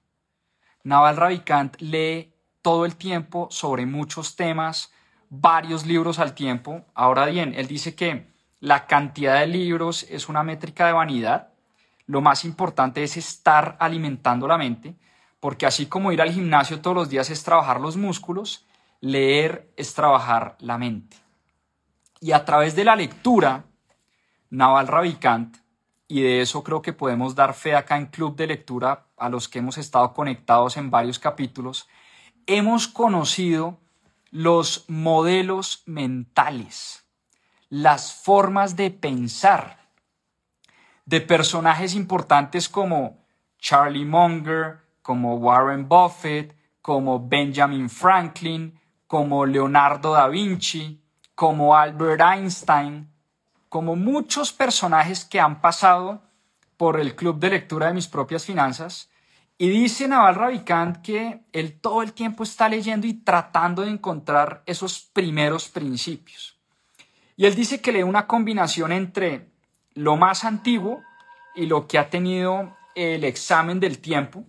Naval 0.83 1.17
Ravikant 1.17 1.79
lee 1.79 2.33
todo 2.63 2.85
el 2.85 2.95
tiempo 2.95 3.47
sobre 3.51 3.85
muchos 3.85 4.35
temas, 4.35 4.91
varios 5.29 5.85
libros 5.85 6.17
al 6.17 6.33
tiempo. 6.33 6.83
Ahora 6.95 7.27
bien, 7.27 7.53
él 7.55 7.67
dice 7.67 7.93
que 7.93 8.33
la 8.59 8.87
cantidad 8.87 9.39
de 9.39 9.47
libros 9.47 10.03
es 10.09 10.29
una 10.29 10.43
métrica 10.43 10.87
de 10.87 10.93
vanidad. 10.93 11.49
Lo 12.07 12.21
más 12.21 12.45
importante 12.45 13.03
es 13.03 13.17
estar 13.17 13.75
alimentando 13.79 14.47
la 14.47 14.57
mente, 14.57 14.95
porque 15.39 15.65
así 15.65 15.87
como 15.87 16.11
ir 16.11 16.21
al 16.21 16.31
gimnasio 16.31 16.81
todos 16.81 16.95
los 16.95 17.09
días 17.09 17.29
es 17.29 17.43
trabajar 17.43 17.79
los 17.79 17.97
músculos, 17.97 18.65
leer 19.01 19.71
es 19.75 19.93
trabajar 19.93 20.55
la 20.59 20.77
mente. 20.77 21.17
Y 22.21 22.31
a 22.31 22.45
través 22.45 22.75
de 22.75 22.85
la 22.85 22.95
lectura, 22.95 23.65
Naval 24.49 24.87
Ravikant, 24.87 25.57
y 26.07 26.21
de 26.21 26.41
eso 26.41 26.63
creo 26.63 26.81
que 26.81 26.93
podemos 26.93 27.35
dar 27.35 27.53
fe 27.53 27.75
acá 27.75 27.97
en 27.97 28.07
Club 28.07 28.35
de 28.35 28.47
Lectura 28.47 29.07
a 29.17 29.29
los 29.29 29.49
que 29.49 29.59
hemos 29.59 29.77
estado 29.77 30.13
conectados 30.13 30.77
en 30.77 30.91
varios 30.91 31.19
capítulos, 31.19 31.87
hemos 32.45 32.87
conocido 32.87 33.79
los 34.31 34.85
modelos 34.87 35.83
mentales 35.85 37.04
las 37.75 38.13
formas 38.13 38.77
de 38.77 38.89
pensar 38.89 39.77
de 41.05 41.19
personajes 41.19 41.93
importantes 41.93 42.69
como 42.69 43.25
Charlie 43.59 44.05
Munger, 44.05 44.79
como 45.01 45.35
Warren 45.35 45.89
Buffett, 45.89 46.55
como 46.81 47.27
Benjamin 47.27 47.89
Franklin, 47.89 48.79
como 49.07 49.45
Leonardo 49.45 50.13
da 50.13 50.29
Vinci, 50.29 51.03
como 51.35 51.75
Albert 51.75 52.21
Einstein, 52.21 53.11
como 53.67 53.97
muchos 53.97 54.53
personajes 54.53 55.25
que 55.25 55.41
han 55.41 55.59
pasado 55.59 56.21
por 56.77 56.97
el 56.97 57.13
club 57.13 57.39
de 57.39 57.49
lectura 57.49 57.87
de 57.87 57.93
mis 57.93 58.07
propias 58.07 58.45
finanzas. 58.45 59.09
Y 59.57 59.67
dice 59.67 60.07
Naval 60.07 60.35
Ravikant 60.35 61.01
que 61.01 61.43
él 61.51 61.77
todo 61.81 62.03
el 62.03 62.13
tiempo 62.13 62.43
está 62.43 62.69
leyendo 62.69 63.05
y 63.05 63.15
tratando 63.15 63.81
de 63.81 63.91
encontrar 63.91 64.63
esos 64.65 65.01
primeros 65.01 65.67
principios. 65.67 66.54
Y 67.37 67.45
él 67.45 67.55
dice 67.55 67.81
que 67.81 67.91
lee 67.91 68.03
una 68.03 68.27
combinación 68.27 68.91
entre 68.91 69.49
lo 69.93 70.15
más 70.15 70.43
antiguo 70.45 71.03
y 71.55 71.65
lo 71.65 71.87
que 71.87 71.97
ha 71.97 72.09
tenido 72.09 72.75
el 72.95 73.23
examen 73.23 73.79
del 73.79 73.99
tiempo, 73.99 74.43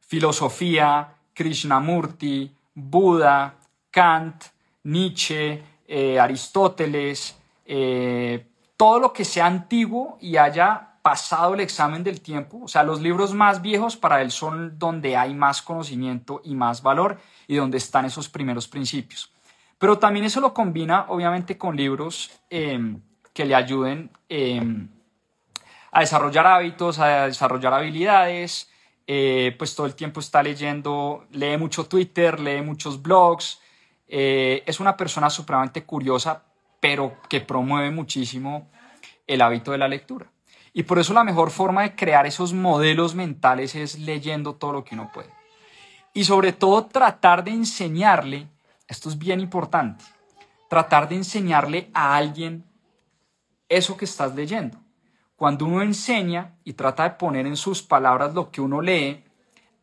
filosofía, 0.00 1.14
Krishnamurti, 1.34 2.52
Buda, 2.74 3.56
Kant, 3.90 4.44
Nietzsche, 4.84 5.62
eh, 5.88 6.20
Aristóteles, 6.20 7.36
eh, 7.64 8.46
todo 8.76 9.00
lo 9.00 9.12
que 9.12 9.24
sea 9.24 9.46
antiguo 9.46 10.18
y 10.20 10.36
haya 10.36 10.96
pasado 11.02 11.54
el 11.54 11.60
examen 11.60 12.02
del 12.02 12.20
tiempo, 12.20 12.62
o 12.64 12.68
sea, 12.68 12.82
los 12.82 13.00
libros 13.00 13.32
más 13.32 13.62
viejos 13.62 13.96
para 13.96 14.22
él 14.22 14.30
son 14.30 14.78
donde 14.78 15.16
hay 15.16 15.34
más 15.34 15.62
conocimiento 15.62 16.40
y 16.44 16.54
más 16.54 16.82
valor 16.82 17.20
y 17.46 17.56
donde 17.56 17.78
están 17.78 18.04
esos 18.04 18.28
primeros 18.28 18.66
principios. 18.66 19.30
Pero 19.78 19.98
también 19.98 20.24
eso 20.24 20.40
lo 20.40 20.54
combina, 20.54 21.06
obviamente, 21.08 21.58
con 21.58 21.76
libros 21.76 22.30
em, 22.48 23.00
que 23.32 23.44
le 23.44 23.54
ayuden 23.54 24.10
em, 24.28 24.88
a 25.92 26.00
desarrollar 26.00 26.46
hábitos, 26.46 26.98
a 26.98 27.26
desarrollar 27.26 27.74
habilidades. 27.74 28.70
Eh, 29.06 29.54
pues 29.58 29.76
todo 29.76 29.86
el 29.86 29.94
tiempo 29.94 30.18
está 30.20 30.42
leyendo, 30.42 31.26
lee 31.30 31.56
mucho 31.56 31.84
Twitter, 31.84 32.40
lee 32.40 32.62
muchos 32.62 33.00
blogs. 33.00 33.60
Eh, 34.08 34.62
es 34.66 34.80
una 34.80 34.96
persona 34.96 35.30
supremamente 35.30 35.84
curiosa, 35.84 36.42
pero 36.80 37.18
que 37.28 37.40
promueve 37.40 37.90
muchísimo 37.90 38.70
el 39.26 39.42
hábito 39.42 39.72
de 39.72 39.78
la 39.78 39.88
lectura. 39.88 40.26
Y 40.72 40.82
por 40.82 40.98
eso 40.98 41.14
la 41.14 41.24
mejor 41.24 41.50
forma 41.50 41.82
de 41.82 41.94
crear 41.94 42.26
esos 42.26 42.52
modelos 42.52 43.14
mentales 43.14 43.74
es 43.74 43.98
leyendo 43.98 44.54
todo 44.54 44.72
lo 44.72 44.84
que 44.84 44.94
uno 44.94 45.10
puede. 45.12 45.30
Y 46.12 46.24
sobre 46.24 46.52
todo 46.52 46.86
tratar 46.86 47.44
de 47.44 47.52
enseñarle 47.52 48.48
esto 48.88 49.08
es 49.08 49.18
bien 49.18 49.40
importante, 49.40 50.04
tratar 50.68 51.08
de 51.08 51.16
enseñarle 51.16 51.90
a 51.94 52.16
alguien 52.16 52.64
eso 53.68 53.96
que 53.96 54.04
estás 54.04 54.34
leyendo. 54.34 54.78
Cuando 55.36 55.66
uno 55.66 55.82
enseña 55.82 56.54
y 56.64 56.72
trata 56.72 57.04
de 57.04 57.10
poner 57.10 57.46
en 57.46 57.56
sus 57.56 57.82
palabras 57.82 58.34
lo 58.34 58.50
que 58.50 58.60
uno 58.60 58.80
lee, 58.80 59.22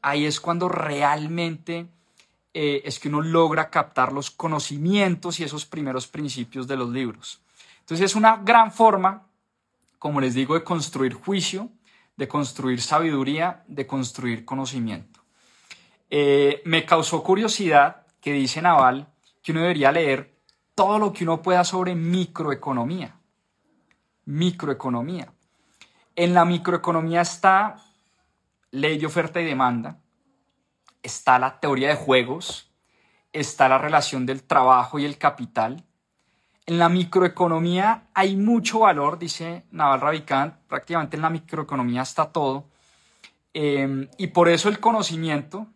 ahí 0.02 0.26
es 0.26 0.40
cuando 0.40 0.68
realmente 0.68 1.88
eh, 2.54 2.82
es 2.86 3.00
que 3.00 3.10
uno 3.10 3.22
logra 3.22 3.70
captar 3.70 4.12
los 4.14 4.32
conocimientos 4.32 5.40
y 5.40 5.44
esos 5.44 5.66
primeros 5.66 6.08
principios 6.08 6.68
de 6.68 6.78
los 6.78 6.90
libros. 6.90 7.42
Entonces 7.80 8.06
es 8.06 8.16
una 8.16 8.38
gran 8.38 8.72
forma, 8.72 9.28
como 10.00 10.22
les 10.22 10.34
digo, 10.34 10.54
de 10.56 10.64
construir 10.64 11.14
juicio, 11.14 11.70
de 12.16 12.28
construir 12.28 12.82
sabiduría, 12.82 13.64
de 13.68 13.86
construir 13.86 14.46
conocimiento. 14.46 15.20
Eh, 16.10 16.62
me 16.66 16.86
causó 16.86 17.24
curiosidad 17.24 18.03
que 18.24 18.32
dice 18.32 18.62
Naval 18.62 19.08
que 19.44 19.52
uno 19.52 19.62
debería 19.62 19.92
leer 19.92 20.34
todo 20.74 20.98
lo 20.98 21.12
que 21.12 21.26
uno 21.26 21.42
pueda 21.42 21.64
sobre 21.66 21.94
microeconomía. 21.94 23.20
Microeconomía. 24.26 25.34
En 26.16 26.34
la 26.34 26.46
microeconomía 26.46 27.22
está 27.22 27.76
ley 28.72 28.98
de 28.98 29.06
oferta 29.06 29.42
y 29.42 29.46
demanda, 29.46 30.00
está 31.04 31.38
la 31.38 31.60
teoría 31.60 31.90
de 31.90 31.96
juegos, 31.96 32.72
está 33.34 33.68
la 33.68 33.78
relación 33.78 34.26
del 34.26 34.44
trabajo 34.44 34.98
y 35.00 35.06
el 35.06 35.18
capital. 35.18 35.84
En 36.66 36.80
la 36.80 36.88
microeconomía 36.88 38.06
hay 38.14 38.38
mucho 38.38 38.80
valor, 38.80 39.20
dice 39.20 39.66
Naval 39.72 40.00
Ravikant, 40.00 40.56
prácticamente 40.68 41.18
en 41.18 41.24
la 41.24 41.30
microeconomía 41.30 42.04
está 42.04 42.32
todo. 42.32 42.70
Eh, 43.54 44.08
y 44.18 44.28
por 44.28 44.48
eso 44.48 44.70
el 44.70 44.80
conocimiento, 44.80 45.68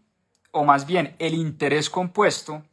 o 0.58 0.64
más 0.64 0.86
bien 0.86 1.16
el 1.20 1.34
interés 1.34 1.90
compuesto, 1.90 2.64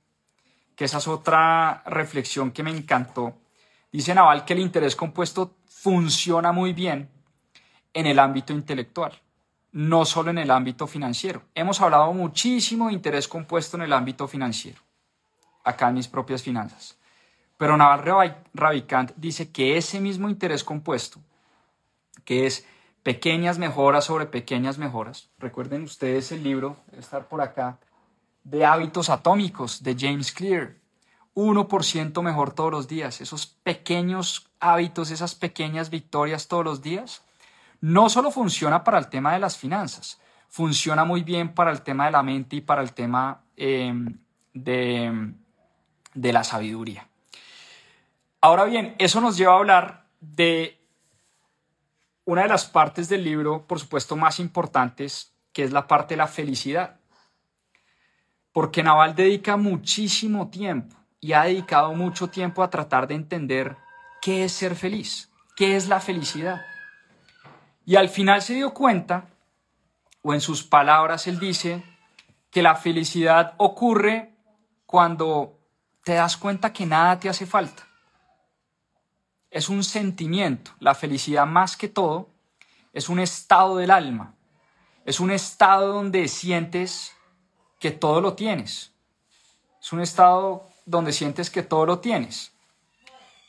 que 0.74 0.86
esa 0.86 0.98
es 0.98 1.08
otra 1.08 1.82
reflexión 1.86 2.50
que 2.50 2.62
me 2.62 2.70
encantó, 2.70 3.34
dice 3.92 4.14
Naval 4.14 4.44
que 4.44 4.54
el 4.54 4.60
interés 4.60 4.96
compuesto 4.96 5.56
funciona 5.66 6.50
muy 6.50 6.72
bien 6.72 7.10
en 7.92 8.06
el 8.06 8.18
ámbito 8.18 8.52
intelectual, 8.52 9.12
no 9.72 10.04
solo 10.04 10.30
en 10.30 10.38
el 10.38 10.50
ámbito 10.50 10.86
financiero. 10.86 11.42
Hemos 11.54 11.80
hablado 11.80 12.12
muchísimo 12.12 12.88
de 12.88 12.94
interés 12.94 13.28
compuesto 13.28 13.76
en 13.76 13.82
el 13.84 13.92
ámbito 13.92 14.26
financiero, 14.26 14.80
acá 15.62 15.88
en 15.88 15.94
mis 15.94 16.08
propias 16.08 16.42
finanzas. 16.42 16.96
Pero 17.56 17.76
Naval 17.76 18.36
Ravikant 18.52 19.12
dice 19.16 19.52
que 19.52 19.76
ese 19.76 20.00
mismo 20.00 20.28
interés 20.28 20.64
compuesto, 20.64 21.20
que 22.24 22.46
es 22.46 22.66
pequeñas 23.04 23.58
mejoras 23.58 24.06
sobre 24.06 24.26
pequeñas 24.26 24.78
mejoras, 24.78 25.30
recuerden 25.38 25.84
ustedes 25.84 26.32
el 26.32 26.42
libro, 26.42 26.78
debe 26.86 27.02
estar 27.02 27.28
por 27.28 27.42
acá, 27.42 27.78
de 28.42 28.64
hábitos 28.64 29.10
atómicos 29.10 29.82
de 29.82 29.94
James 29.96 30.32
Clear, 30.32 30.76
1% 31.34 32.22
mejor 32.22 32.54
todos 32.54 32.70
los 32.72 32.88
días, 32.88 33.20
esos 33.20 33.46
pequeños 33.46 34.50
hábitos, 34.58 35.10
esas 35.10 35.34
pequeñas 35.34 35.90
victorias 35.90 36.48
todos 36.48 36.64
los 36.64 36.80
días, 36.80 37.22
no 37.80 38.08
solo 38.08 38.30
funciona 38.30 38.82
para 38.84 38.98
el 38.98 39.08
tema 39.08 39.34
de 39.34 39.38
las 39.38 39.58
finanzas, 39.58 40.18
funciona 40.48 41.04
muy 41.04 41.22
bien 41.22 41.54
para 41.54 41.70
el 41.72 41.82
tema 41.82 42.06
de 42.06 42.12
la 42.12 42.22
mente 42.22 42.56
y 42.56 42.60
para 42.62 42.80
el 42.80 42.94
tema 42.94 43.42
em, 43.56 44.18
de, 44.54 45.34
de 46.14 46.32
la 46.32 46.42
sabiduría. 46.42 47.06
Ahora 48.40 48.64
bien, 48.64 48.94
eso 48.98 49.20
nos 49.20 49.36
lleva 49.36 49.52
a 49.52 49.58
hablar 49.58 50.06
de 50.20 50.83
una 52.24 52.42
de 52.42 52.48
las 52.48 52.66
partes 52.66 53.08
del 53.08 53.24
libro, 53.24 53.66
por 53.66 53.78
supuesto, 53.78 54.16
más 54.16 54.40
importantes, 54.40 55.34
que 55.52 55.64
es 55.64 55.72
la 55.72 55.86
parte 55.86 56.14
de 56.14 56.18
la 56.18 56.26
felicidad. 56.26 57.00
Porque 58.52 58.82
Naval 58.82 59.14
dedica 59.14 59.56
muchísimo 59.56 60.48
tiempo 60.48 60.96
y 61.20 61.32
ha 61.32 61.44
dedicado 61.44 61.94
mucho 61.94 62.28
tiempo 62.28 62.62
a 62.62 62.70
tratar 62.70 63.06
de 63.06 63.14
entender 63.14 63.76
qué 64.22 64.44
es 64.44 64.52
ser 64.52 64.74
feliz, 64.76 65.30
qué 65.56 65.76
es 65.76 65.88
la 65.88 66.00
felicidad. 66.00 66.62
Y 67.84 67.96
al 67.96 68.08
final 68.08 68.40
se 68.42 68.54
dio 68.54 68.72
cuenta, 68.72 69.26
o 70.22 70.32
en 70.32 70.40
sus 70.40 70.62
palabras 70.62 71.26
él 71.26 71.38
dice, 71.38 71.82
que 72.50 72.62
la 72.62 72.76
felicidad 72.76 73.54
ocurre 73.58 74.34
cuando 74.86 75.58
te 76.04 76.14
das 76.14 76.36
cuenta 76.36 76.72
que 76.72 76.86
nada 76.86 77.18
te 77.18 77.28
hace 77.28 77.46
falta. 77.46 77.82
Es 79.54 79.68
un 79.68 79.84
sentimiento. 79.84 80.72
La 80.80 80.96
felicidad 80.96 81.46
más 81.46 81.76
que 81.76 81.86
todo 81.86 82.28
es 82.92 83.08
un 83.08 83.20
estado 83.20 83.76
del 83.76 83.92
alma. 83.92 84.34
Es 85.04 85.20
un 85.20 85.30
estado 85.30 85.92
donde 85.92 86.26
sientes 86.26 87.12
que 87.78 87.92
todo 87.92 88.20
lo 88.20 88.34
tienes. 88.34 88.92
Es 89.80 89.92
un 89.92 90.00
estado 90.00 90.68
donde 90.86 91.12
sientes 91.12 91.50
que 91.50 91.62
todo 91.62 91.86
lo 91.86 92.00
tienes 92.00 92.52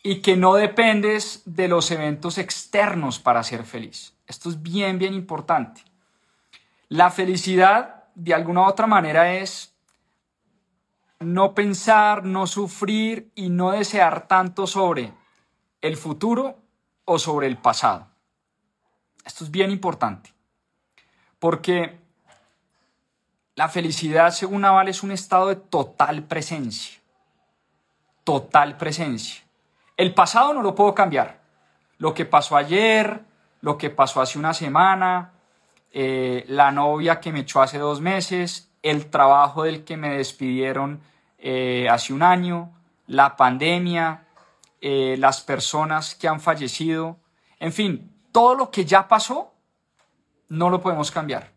y 0.04 0.22
que 0.22 0.38
no 0.38 0.54
dependes 0.54 1.42
de 1.44 1.68
los 1.68 1.90
eventos 1.90 2.38
externos 2.38 3.18
para 3.18 3.42
ser 3.42 3.64
feliz. 3.64 4.14
Esto 4.28 4.50
es 4.50 4.62
bien, 4.62 5.00
bien 5.00 5.16
importante. 5.16 5.82
La 6.88 7.10
felicidad, 7.10 8.04
de 8.14 8.36
alguna 8.36 8.62
u 8.62 8.66
otra 8.66 8.86
manera, 8.86 9.34
es 9.34 9.74
no 11.20 11.56
pensar, 11.56 12.24
no 12.24 12.46
sufrir 12.46 13.32
y 13.34 13.50
no 13.50 13.72
desear 13.72 14.28
tanto 14.28 14.68
sobre 14.68 15.25
el 15.82 15.98
futuro 15.98 16.58
o 17.06 17.20
sobre 17.20 17.48
el 17.48 17.58
pasado. 17.58 18.08
Esto 19.24 19.44
es 19.44 19.52
bien 19.52 19.72
importante. 19.72 20.34
Porque 21.40 22.00
la 23.56 23.70
felicidad, 23.70 24.32
según 24.32 24.62
Naval, 24.62 24.88
es 24.88 25.04
un 25.04 25.12
estado 25.12 25.48
de 25.48 25.56
total 25.56 26.24
presencia. 26.24 27.00
Total 28.24 28.78
presencia. 28.78 29.44
El 29.98 30.14
pasado 30.14 30.54
no 30.54 30.62
lo 30.62 30.76
puedo 30.76 30.94
cambiar. 30.94 31.40
Lo 31.98 32.14
que 32.14 32.26
pasó 32.26 32.58
ayer, 32.58 33.22
lo 33.62 33.78
que 33.78 33.90
pasó 33.90 34.22
hace 34.22 34.38
una 34.38 34.54
semana, 34.54 35.32
eh, 35.92 36.44
la 36.50 36.72
novia 36.72 37.22
que 37.22 37.32
me 37.32 37.40
echó 37.42 37.62
hace 37.62 37.78
dos 37.78 38.02
meses, 38.02 38.70
el 38.84 39.10
trabajo 39.10 39.64
del 39.64 39.86
que 39.86 39.96
me 39.96 40.18
despidieron 40.18 41.00
eh, 41.40 41.88
hace 41.90 42.14
un 42.14 42.22
año, 42.22 42.72
la 43.08 43.38
pandemia, 43.38 44.25
eh, 44.88 45.18
las 45.18 45.42
personas 45.42 46.14
que 46.14 46.28
han 46.28 46.40
fallecido, 46.40 47.18
en 47.60 47.74
fin, 47.74 48.16
todo 48.32 48.54
lo 48.54 48.70
que 48.70 48.86
ya 48.86 49.08
pasó, 49.08 49.52
no 50.48 50.70
lo 50.70 50.80
podemos 50.80 51.10
cambiar. 51.10 51.52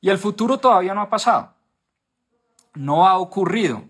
Y 0.00 0.08
el 0.08 0.18
futuro 0.18 0.56
todavía 0.58 0.94
no 0.94 1.00
ha 1.00 1.10
pasado, 1.10 1.52
no 2.74 3.08
ha 3.08 3.18
ocurrido. 3.18 3.82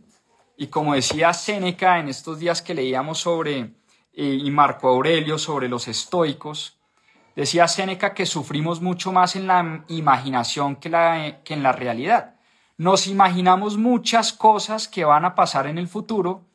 Y 0.57 0.69
como 0.69 0.95
decía 0.95 1.35
Séneca 1.35 1.99
en 1.99 2.09
estos 2.09 2.39
días 2.39 2.63
que 2.63 2.73
leíamos 2.73 3.19
sobre, 3.19 3.75
eh, 4.15 4.39
y 4.43 4.51
Marco 4.51 4.89
Aurelio 4.89 5.37
sobre 5.37 5.69
los 5.69 5.87
estoicos, 5.87 6.79
decía 7.37 7.69
Séneca 7.69 8.15
que 8.15 8.25
sufrimos 8.25 8.81
mucho 8.81 9.13
más 9.13 9.37
en 9.37 9.47
la 9.47 9.85
imaginación 9.89 10.77
que, 10.77 10.89
en 10.89 11.63
la 11.63 11.73
realidad. 11.73 12.37
Nos 12.79 13.09
imaginamos 13.09 13.77
muchas 13.77 14.33
cosas 14.33 14.89
que 14.89 15.05
van 15.05 15.27
a 15.27 15.35
pasar 15.35 15.67
en 15.67 15.77
el 15.77 15.87
futuro, 15.87 16.47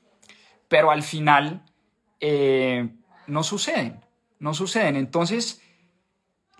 pero 0.68 0.90
al 0.90 1.04
final 1.04 1.62
eh, 2.26 2.88
no 3.28 3.44
suceden, 3.44 4.00
no 4.40 4.54
suceden. 4.54 4.96
Entonces, 4.96 5.62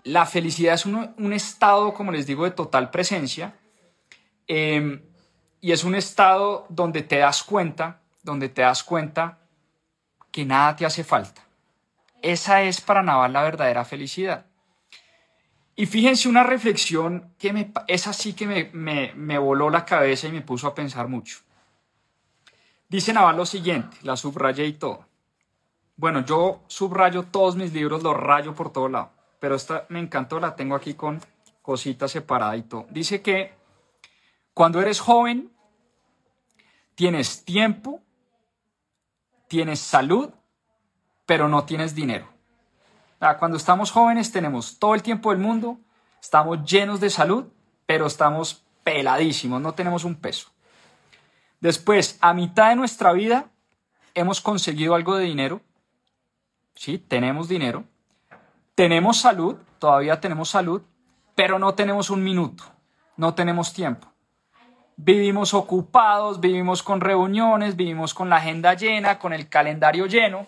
la 0.02 0.26
felicidad 0.26 0.74
es 0.74 0.84
un, 0.84 1.32
estado, 1.32 1.94
como 1.94 2.12
les 2.12 2.26
digo, 2.26 2.44
de 2.44 2.50
total 2.50 2.90
presencia. 2.90 3.54
Eh, 4.46 5.02
y 5.62 5.72
es 5.72 5.82
un 5.84 5.94
estado 5.94 6.66
donde 6.68 7.00
te 7.00 7.16
das 7.16 7.42
cuenta, 7.42 8.02
donde 8.22 8.50
te 8.50 8.60
das 8.60 8.84
cuenta 8.84 9.38
que 10.30 10.44
nada 10.44 10.76
te 10.76 10.84
hace 10.84 11.02
falta. 11.02 11.46
Esa 12.20 12.60
es 12.60 12.82
para 12.82 13.02
Naval 13.02 13.32
la 13.32 13.42
verdadera 13.42 13.86
felicidad. 13.86 14.44
Y 15.76 15.86
fíjense 15.86 16.28
una 16.28 16.44
reflexión 16.44 17.32
que 17.38 17.54
me, 17.54 17.72
es 17.86 18.06
así 18.06 18.34
que 18.34 18.46
me, 18.46 18.70
me, 18.74 19.14
me 19.14 19.38
voló 19.38 19.70
la 19.70 19.86
cabeza 19.86 20.28
y 20.28 20.32
me 20.32 20.42
puso 20.42 20.66
a 20.66 20.74
pensar 20.74 21.08
mucho. 21.08 21.38
Dice 22.86 23.14
Naval 23.14 23.38
lo 23.38 23.46
siguiente, 23.46 23.96
la 24.02 24.18
subrayé 24.18 24.66
y 24.66 24.74
todo. 24.74 25.06
Bueno, 25.96 26.24
yo 26.24 26.62
subrayo 26.66 27.24
todos 27.24 27.56
mis 27.56 27.72
libros, 27.72 28.02
los 28.02 28.16
rayo 28.16 28.54
por 28.54 28.72
todo 28.72 28.88
lado, 28.88 29.10
pero 29.38 29.54
esta 29.54 29.86
me 29.88 30.00
encantó, 30.00 30.40
la 30.40 30.56
tengo 30.56 30.74
aquí 30.74 30.94
con 30.94 31.20
cositas 31.62 32.10
separadas 32.10 32.58
y 32.58 32.62
todo. 32.62 32.86
Dice 32.90 33.22
que 33.22 33.54
cuando 34.52 34.80
eres 34.80 35.00
joven, 35.00 35.54
Tienes 36.94 37.44
tiempo, 37.44 38.02
tienes 39.48 39.80
salud, 39.80 40.30
pero 41.26 41.48
no 41.48 41.64
tienes 41.64 41.94
dinero. 41.94 42.28
Cuando 43.38 43.56
estamos 43.56 43.90
jóvenes 43.90 44.30
tenemos 44.30 44.78
todo 44.78 44.94
el 44.94 45.02
tiempo 45.02 45.30
del 45.30 45.40
mundo, 45.40 45.78
estamos 46.20 46.64
llenos 46.64 47.00
de 47.00 47.10
salud, 47.10 47.46
pero 47.86 48.06
estamos 48.06 48.64
peladísimos, 48.84 49.60
no 49.60 49.74
tenemos 49.74 50.04
un 50.04 50.14
peso. 50.14 50.50
Después, 51.60 52.18
a 52.20 52.34
mitad 52.34 52.68
de 52.68 52.76
nuestra 52.76 53.12
vida, 53.12 53.50
hemos 54.14 54.40
conseguido 54.40 54.94
algo 54.94 55.16
de 55.16 55.24
dinero. 55.24 55.62
Sí, 56.74 56.98
tenemos 56.98 57.48
dinero. 57.48 57.84
Tenemos 58.74 59.20
salud, 59.20 59.56
todavía 59.78 60.20
tenemos 60.20 60.48
salud, 60.50 60.82
pero 61.34 61.58
no 61.58 61.74
tenemos 61.74 62.10
un 62.10 62.22
minuto, 62.22 62.64
no 63.16 63.34
tenemos 63.34 63.72
tiempo. 63.72 64.08
vivimos 64.96 65.54
ocupados, 65.54 66.38
vivimos 66.38 66.82
con 66.82 67.00
reuniones, 67.00 67.74
vivimos 67.74 68.14
con 68.14 68.28
la 68.28 68.36
agenda 68.36 68.74
llena, 68.74 69.18
con 69.18 69.32
el 69.32 69.48
calendario 69.48 70.06
lleno. 70.06 70.46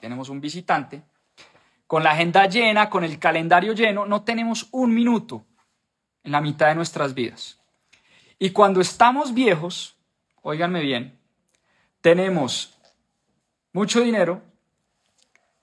Tenemos 0.00 0.28
un 0.28 0.40
visitante. 0.40 1.02
Con 1.86 2.02
la 2.02 2.12
agenda 2.12 2.46
llena, 2.46 2.88
con 2.88 3.04
el 3.04 3.18
calendario 3.18 3.72
lleno, 3.72 4.06
no 4.06 4.22
tenemos 4.22 4.68
un 4.70 4.94
minuto 4.94 5.44
en 6.22 6.32
la 6.32 6.40
mitad 6.40 6.68
de 6.68 6.74
nuestras 6.74 7.14
vidas. 7.14 7.60
Y 8.38 8.50
cuando 8.50 8.80
estamos 8.80 9.34
viejos, 9.34 9.96
óiganme 10.42 10.80
bien, 10.80 11.18
tenemos 12.00 12.78
mucho 13.72 14.00
dinero, 14.00 14.42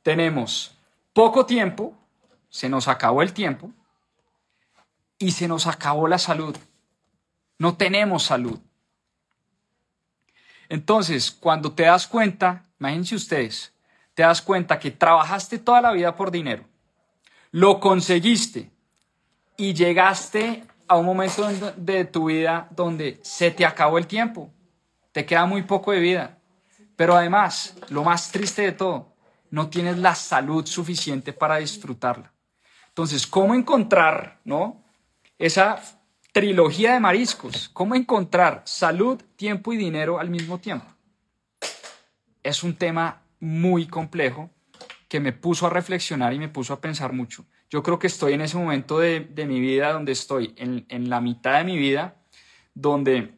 tenemos 0.03 0.77
poco 1.13 1.45
tiempo, 1.45 1.93
se 2.49 2.69
nos 2.69 2.87
acabó 2.87 3.21
el 3.21 3.33
tiempo 3.33 3.71
y 5.17 5.31
se 5.31 5.47
nos 5.47 5.67
acabó 5.67 6.07
la 6.07 6.17
salud. 6.17 6.57
No 7.57 7.75
tenemos 7.75 8.23
salud. 8.23 8.59
Entonces, 10.67 11.31
cuando 11.31 11.73
te 11.73 11.83
das 11.83 12.07
cuenta, 12.07 12.65
imagínense 12.79 13.15
ustedes, 13.15 13.73
te 14.13 14.23
das 14.23 14.41
cuenta 14.41 14.79
que 14.79 14.91
trabajaste 14.91 15.59
toda 15.59 15.81
la 15.81 15.91
vida 15.91 16.15
por 16.15 16.31
dinero, 16.31 16.63
lo 17.51 17.79
conseguiste 17.79 18.71
y 19.57 19.73
llegaste 19.73 20.63
a 20.87 20.95
un 20.97 21.05
momento 21.05 21.47
de 21.75 22.05
tu 22.05 22.25
vida 22.25 22.67
donde 22.71 23.19
se 23.21 23.51
te 23.51 23.65
acabó 23.65 23.97
el 23.97 24.07
tiempo, 24.07 24.49
te 25.11 25.25
queda 25.25 25.45
muy 25.45 25.63
poco 25.63 25.91
de 25.91 25.99
vida, 25.99 26.37
pero 26.95 27.15
además, 27.15 27.75
lo 27.89 28.03
más 28.03 28.31
triste 28.31 28.61
de 28.61 28.71
todo, 28.71 29.10
no 29.51 29.69
tienes 29.69 29.97
la 29.99 30.15
salud 30.15 30.65
suficiente 30.65 31.33
para 31.33 31.57
disfrutarla. 31.57 32.33
Entonces, 32.87 33.27
¿cómo 33.27 33.53
encontrar, 33.53 34.39
no? 34.43 34.83
Esa 35.37 35.81
trilogía 36.31 36.93
de 36.93 36.99
mariscos, 36.99 37.69
¿cómo 37.69 37.95
encontrar 37.95 38.63
salud, 38.65 39.21
tiempo 39.35 39.73
y 39.73 39.77
dinero 39.77 40.19
al 40.19 40.29
mismo 40.29 40.59
tiempo? 40.59 40.85
Es 42.41 42.63
un 42.63 42.75
tema 42.75 43.23
muy 43.39 43.87
complejo 43.87 44.49
que 45.07 45.19
me 45.19 45.33
puso 45.33 45.67
a 45.67 45.69
reflexionar 45.69 46.33
y 46.33 46.39
me 46.39 46.47
puso 46.47 46.73
a 46.73 46.81
pensar 46.81 47.11
mucho. 47.11 47.45
Yo 47.69 47.83
creo 47.83 47.99
que 47.99 48.07
estoy 48.07 48.33
en 48.33 48.41
ese 48.41 48.57
momento 48.57 48.99
de, 48.99 49.27
mi 49.47 49.59
vida 49.59 49.91
donde 49.91 50.13
estoy, 50.13 50.53
en, 50.57 50.85
en 50.89 51.09
la 51.09 51.21
mitad 51.21 51.57
de 51.57 51.65
mi 51.65 51.77
vida, 51.77 52.15
donde 52.73 53.33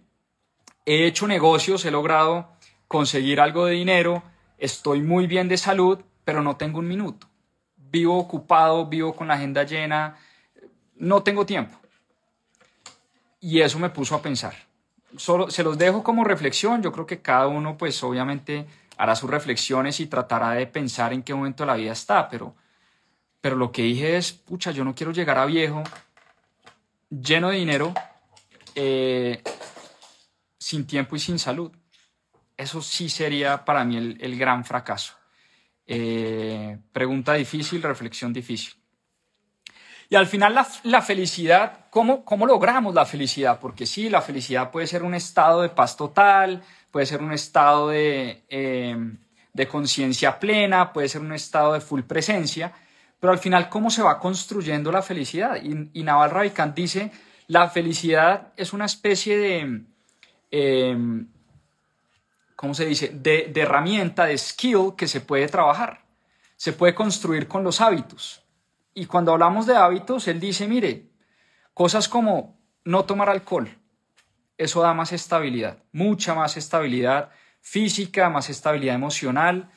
he 0.86 1.06
hecho 1.06 1.28
negocios, 1.28 1.86
he 1.86 1.92
logrado 1.92 2.52
conseguir 2.88 3.40
algo 3.40 3.66
de 3.66 3.74
dinero, 3.74 4.24
estoy 4.64 5.02
muy 5.02 5.28
bien 5.28 5.50
de 5.50 5.58
salud, 5.58 6.00
pero 6.24 6.42
no 6.42 6.56
tengo 6.56 6.80
un 6.80 6.88
minuto. 6.88 7.28
Vivo 7.76 8.18
ocupado, 8.18 8.88
vivo 8.88 9.14
con 9.14 9.28
la 9.28 9.34
agenda 9.34 9.64
llena, 9.64 10.18
no 10.96 11.22
tengo 11.22 11.46
tiempo. 11.46 11.78
Y 13.42 13.60
eso 13.60 13.78
me 13.78 13.90
puso 13.90 14.16
a 14.16 14.22
pensar. 14.22 14.56
Solo 15.18 15.52
se 15.52 15.64
los 15.64 15.78
dejo 15.78 16.02
como 16.02 16.24
reflexión. 16.24 16.82
Yo 16.82 16.94
creo 16.94 17.06
que 17.06 17.22
cada 17.22 17.48
uno, 17.48 17.78
pues 17.78 18.02
obviamente, 18.04 18.66
hará 18.98 19.18
sus 19.18 19.30
reflexiones 19.30 20.00
y 20.00 20.08
tratará 20.08 20.52
de 20.52 20.66
pensar 20.66 21.12
en 21.12 21.24
qué 21.24 21.34
momento 21.34 21.64
de 21.64 21.68
la 21.68 21.76
vida 21.76 21.92
está. 21.92 22.30
Pero, 22.30 22.56
pero 23.42 23.58
lo 23.58 23.70
que 23.70 23.82
dije 23.82 24.16
es, 24.16 24.32
pucha, 24.32 24.72
yo 24.72 24.86
no 24.86 24.96
quiero 24.96 25.12
llegar 25.12 25.38
a 25.38 25.46
viejo, 25.46 25.84
lleno 27.10 27.50
de 27.50 27.58
dinero, 27.58 27.94
eh, 28.76 29.44
sin 30.58 30.88
tiempo 30.88 31.18
y 31.18 31.20
sin 31.20 31.38
salud. 31.38 31.70
Eso 32.64 32.82
sí 32.82 33.10
sería 33.10 33.66
para 33.66 33.84
mí 33.84 33.98
el, 33.98 34.40
gran 34.40 34.64
fracaso. 34.64 35.16
Eh, 35.86 36.78
pregunta 36.94 37.34
difícil, 37.34 37.84
reflexión 37.84 38.32
difícil. 38.32 38.74
Y 40.10 40.16
al 40.16 40.28
final 40.28 40.56
la, 40.84 41.02
felicidad, 41.02 41.88
¿cómo, 41.90 42.24
¿cómo, 42.24 42.46
logramos 42.46 42.96
la 42.96 43.06
felicidad? 43.06 43.60
Porque 43.60 43.86
sí, 43.86 44.10
la 44.10 44.22
felicidad 44.22 44.72
puede 44.72 44.88
ser 44.88 45.04
un 45.04 45.14
estado 45.14 45.62
de 45.62 45.70
paz 45.70 45.98
total, 45.98 46.64
puede 46.90 47.06
ser 47.06 47.22
un 47.22 47.34
estado 47.34 47.90
de, 47.90 48.46
eh, 48.48 48.96
de 49.52 49.68
conciencia 49.68 50.40
plena, 50.40 50.94
puede 50.94 51.10
ser 51.10 51.20
un 51.20 51.34
estado 51.34 51.74
de 51.74 51.82
full 51.82 52.04
presencia, 52.04 52.72
pero 53.20 53.34
al 53.34 53.40
final, 53.40 53.68
¿cómo 53.68 53.90
se 53.90 54.04
va 54.04 54.20
construyendo 54.20 54.90
la 54.90 55.02
felicidad? 55.02 55.58
Y, 55.62 56.04
Naval 56.04 56.32
Ravikant 56.32 56.74
dice, 56.74 57.12
la 57.48 57.70
felicidad 57.70 58.54
es 58.56 58.72
una 58.72 58.86
especie 58.86 59.38
de, 59.38 59.82
eh, 60.52 61.26
¿cómo 62.56 62.74
se 62.74 62.86
dice?, 62.86 63.10
de, 63.10 63.52
herramienta, 63.56 64.26
de 64.26 64.38
skill 64.38 64.94
que 64.98 65.08
se 65.08 65.22
puede 65.22 65.48
trabajar, 65.48 66.06
se 66.56 66.74
puede 66.74 66.96
construir 66.96 67.48
con 67.48 67.64
los 67.64 67.82
hábitos. 67.82 68.44
Y 68.94 69.06
cuando 69.06 69.32
hablamos 69.32 69.66
de 69.66 69.76
hábitos, 69.76 70.28
él 70.28 70.40
dice, 70.40 70.68
mire, 70.68 71.10
cosas 71.74 72.08
como 72.08 72.58
no 72.84 73.06
tomar 73.06 73.30
alcohol, 73.30 73.70
eso 74.58 74.82
da 74.82 74.94
más 74.94 75.12
estabilidad, 75.12 75.80
mucha 75.92 76.36
más 76.36 76.58
estabilidad 76.58 77.32
física, 77.62 78.30
más 78.30 78.50
estabilidad 78.50 78.96
emocional. 78.96 79.72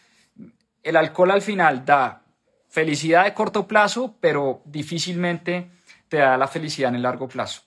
El 0.83 0.97
alcohol 0.97 1.31
al 1.31 1.43
final 1.43 1.85
da 1.85 2.23
felicidad 2.69 3.25
de 3.25 3.35
corto 3.35 3.67
plazo, 3.67 4.17
pero 4.21 4.63
difícilmente 4.67 5.71
te 6.09 6.19
da 6.19 6.37
la 6.37 6.47
felicidad 6.47 6.91
en 6.91 6.97
el 6.97 7.03
largo 7.03 7.27
plazo. 7.27 7.63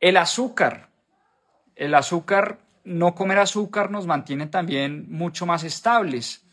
El 0.00 0.16
azúcar, 0.16 0.88
el 1.76 1.94
azúcar, 1.94 2.58
no 2.88 3.14
comer 3.14 3.38
azúcar 3.38 3.90
nos 3.90 4.06
mantiene 4.06 4.46
también 4.46 5.06
mucho 5.10 5.46
más 5.46 5.62
estables. 5.62 6.44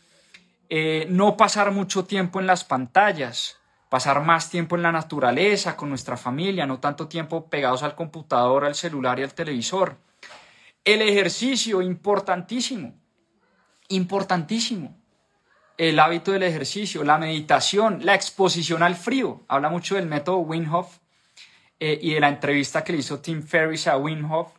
Eh, 0.68 1.06
no 1.08 1.36
pasar 1.36 1.70
mucho 1.70 2.04
tiempo 2.04 2.40
en 2.40 2.46
las 2.46 2.64
pantallas, 2.64 3.58
pasar 3.88 4.22
más 4.24 4.50
tiempo 4.50 4.76
en 4.76 4.82
la 4.82 4.92
naturaleza, 4.92 5.76
con 5.76 5.88
nuestra 5.88 6.16
familia, 6.16 6.66
no 6.66 6.78
tanto 6.78 7.08
tiempo 7.08 7.48
pegados 7.48 7.82
al 7.82 7.94
computador, 7.94 8.64
al 8.64 8.74
celular 8.74 9.18
y 9.18 9.22
al 9.22 9.34
televisor. 9.34 9.96
El 10.84 11.02
ejercicio, 11.02 11.82
importantísimo, 11.82 12.94
importantísimo. 13.88 14.96
El 15.78 15.98
hábito 15.98 16.32
del 16.32 16.42
ejercicio, 16.42 17.04
la 17.04 17.18
meditación, 17.18 18.00
la 18.04 18.14
exposición 18.14 18.82
al 18.82 18.96
frío. 18.96 19.44
Habla 19.48 19.68
mucho 19.68 19.96
del 19.96 20.06
método 20.06 20.38
Wim 20.38 20.72
Hof 20.72 20.98
eh, 21.78 21.98
y 22.00 22.14
de 22.14 22.20
la 22.20 22.28
entrevista 22.28 22.82
que 22.82 22.92
le 22.92 23.00
hizo 23.00 23.20
Tim 23.20 23.42
Ferriss 23.42 23.86
a 23.86 23.98
Wim 23.98 24.30
Hof, 24.30 24.52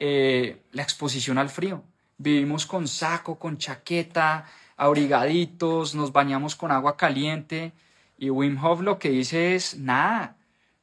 eh, 0.00 0.62
la 0.72 0.82
exposición 0.82 1.38
al 1.38 1.50
frío. 1.50 1.84
Vivimos 2.18 2.66
con 2.66 2.88
saco, 2.88 3.38
con 3.38 3.58
chaqueta, 3.58 4.46
abrigaditos, 4.76 5.94
nos 5.94 6.12
bañamos 6.12 6.56
con 6.56 6.72
agua 6.72 6.96
caliente 6.96 7.72
y 8.18 8.30
Wim 8.30 8.62
Hof 8.64 8.80
lo 8.80 8.98
que 8.98 9.10
dice 9.10 9.54
es, 9.54 9.78
nada, 9.78 10.36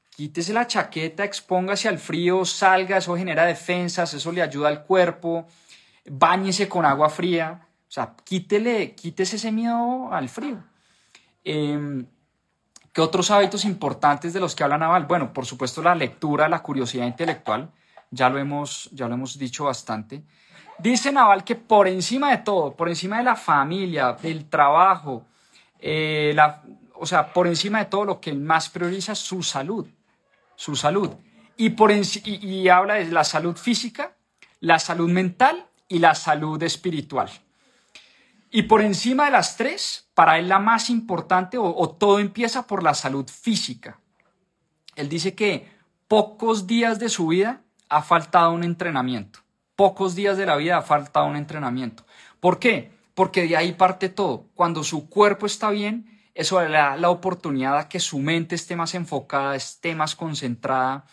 quítese 0.09 0.53
la 0.53 0.67
chaqueta, 0.67 1.23
expóngase 1.23 1.87
al 1.87 1.99
frío, 1.99 2.45
salga, 2.45 2.97
eso 2.97 3.15
genera 3.17 3.45
defensas, 3.45 4.13
eso 4.13 4.31
le 4.31 4.41
ayuda 4.41 4.69
al 4.69 4.83
cuerpo, 4.83 5.47
báñese 6.09 6.67
con 6.67 6.85
agua 6.85 7.09
fría, 7.09 7.67
o 7.87 7.91
sea, 7.91 8.15
quítele, 8.23 8.95
quítese 8.95 9.35
ese 9.37 9.51
miedo 9.51 10.09
al 10.11 10.29
frío. 10.29 10.63
Em, 11.43 12.05
¿Qué 12.93 13.01
otros 13.01 13.29
hábitos 13.29 13.65
importantes 13.65 14.33
de 14.33 14.39
los 14.39 14.55
que 14.55 14.63
habla 14.63 14.79
Naval? 14.79 15.05
Bueno, 15.05 15.31
por 15.33 15.45
supuesto 15.45 15.83
la 15.83 15.93
lectura, 15.93 16.49
la 16.49 16.63
curiosidad 16.63 17.05
intelectual, 17.05 17.71
ya 18.11 18.29
lo 18.29 18.37
hemos, 18.37 18.89
ya 18.91 19.07
lo 19.07 19.15
hemos 19.15 19.37
dicho 19.37 19.65
bastante. 19.65 20.23
Dice 20.79 21.11
Naval 21.11 21.43
que 21.43 21.55
por 21.55 21.87
encima 21.87 22.31
de 22.31 22.37
todo, 22.39 22.75
por 22.75 22.89
encima 22.89 23.17
de 23.17 23.23
la 23.23 23.35
familia, 23.35 24.13
del 24.13 24.47
trabajo, 24.47 25.25
eh, 25.79 26.31
la, 26.35 26.63
o 26.99 27.05
sea, 27.05 27.33
por 27.33 27.47
encima 27.47 27.79
de 27.79 27.85
todo 27.85 28.05
lo 28.05 28.21
que 28.21 28.33
más 28.33 28.69
prioriza 28.69 29.13
es 29.13 29.19
su 29.19 29.41
salud, 29.43 29.87
su 30.55 30.75
salud. 30.75 31.11
Y, 31.55 31.71
por 31.71 31.91
y, 31.91 32.69
habla 32.69 32.95
de 32.95 33.05
la 33.05 33.23
salud 33.23 33.55
física, 33.55 34.15
la 34.59 34.77
salud 34.77 35.09
mental 35.09 35.65
y 35.87 35.99
la 35.99 36.13
salud 36.13 36.61
espiritual. 36.61 37.29
Y 38.51 38.63
por 38.63 38.81
encima 38.81 39.25
de 39.25 39.31
las 39.31 39.57
tres, 39.57 40.09
para 40.13 40.37
él 40.37 40.49
la 40.49 40.59
más 40.59 40.89
importante, 40.89 41.57
o, 41.57 41.89
todo 41.89 42.19
empieza 42.19 42.67
por 42.67 42.83
la 42.83 42.93
salud 42.93 43.27
física. 43.27 43.99
Él 44.95 45.09
dice 45.09 45.33
que 45.33 45.67
pocos 46.07 46.67
días 46.67 46.99
de 46.99 47.09
su 47.09 47.27
vida 47.27 47.61
ha 47.89 48.01
faltado 48.01 48.51
un 48.51 48.63
entrenamiento. 48.63 49.39
Pocos 49.75 50.15
días 50.15 50.37
de 50.37 50.45
la 50.45 50.55
vida 50.55 50.77
ha 50.77 50.81
faltado 50.81 51.27
un 51.27 51.35
entrenamiento. 51.35 52.05
¿Por 52.39 52.59
qué? 52.59 52.91
Porque 53.13 53.47
de 53.47 53.57
ahí 53.57 53.73
parte 53.73 54.09
todo. 54.09 54.45
Cuando 54.55 54.83
su 54.83 55.09
cuerpo 55.09 55.45
está 55.45 55.69
bien, 55.69 56.21
eso 56.33 56.61
le 56.61 56.69
da 56.69 56.97
la 56.97 57.09
oportunidad 57.09 57.77
a 57.77 57.89
que 57.89 57.99
su 57.99 58.19
mente 58.19 58.55
esté 58.55 58.75
más 58.75 58.93
enfocada, 58.93 59.55
esté 59.55 59.95
más 59.95 60.15
concentrada, 60.15 61.05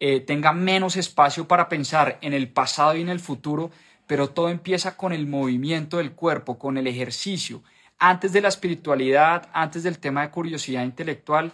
eh, 0.00 0.20
tenga 0.20 0.52
menos 0.52 0.96
espacio 0.96 1.48
para 1.48 1.68
pensar 1.68 2.18
en 2.20 2.32
el 2.32 2.50
pasado 2.50 2.94
y 2.94 3.00
en 3.00 3.08
el 3.08 3.18
futuro, 3.18 3.70
pero 4.06 4.28
todo 4.28 4.48
empieza 4.48 4.96
con 4.96 5.12
el 5.12 5.26
movimiento 5.26 5.96
del 5.96 6.12
cuerpo, 6.12 6.58
con 6.58 6.76
el 6.76 6.86
ejercicio, 6.86 7.62
antes 7.98 8.32
de 8.32 8.40
la 8.40 8.48
espiritualidad, 8.48 9.48
antes 9.52 9.82
del 9.82 9.98
tema 9.98 10.22
de 10.22 10.30
curiosidad 10.30 10.84
intelectual. 10.84 11.52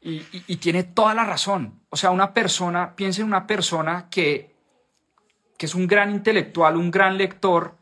Y, 0.00 0.56
tiene 0.56 0.84
toda 0.84 1.14
la 1.14 1.24
razón. 1.24 1.80
O 1.90 1.96
sea, 1.96 2.10
una 2.10 2.32
persona, 2.32 2.94
piensa 2.94 3.22
en 3.22 3.26
una 3.26 3.46
persona 3.46 4.08
que, 4.08 4.54
que 5.58 5.66
es 5.66 5.74
un 5.74 5.86
gran 5.86 6.10
intelectual, 6.10 6.76
un 6.76 6.92
gran 6.92 7.18
lector, 7.18 7.76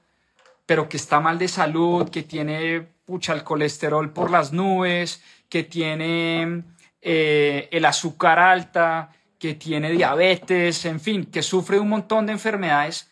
pero 0.64 0.88
que 0.88 0.96
está 0.96 1.20
mal 1.20 1.38
de 1.38 1.48
salud, 1.48 2.08
que 2.08 2.22
tiene 2.22 2.94
pucha, 3.04 3.34
el 3.34 3.44
colesterol 3.44 4.12
por 4.12 4.30
las 4.30 4.52
nubes, 4.52 5.22
que 5.48 5.64
tiene 5.64 6.64
eh, 7.00 7.68
el 7.70 7.84
azúcar 7.84 8.38
alta, 8.38 9.10
que 9.38 9.54
tiene 9.54 9.90
diabetes, 9.90 10.84
en 10.86 11.00
fin, 11.00 11.26
que 11.26 11.42
sufre 11.42 11.78
un 11.78 11.90
montón 11.90 12.26
de 12.26 12.32
enfermedades, 12.32 13.10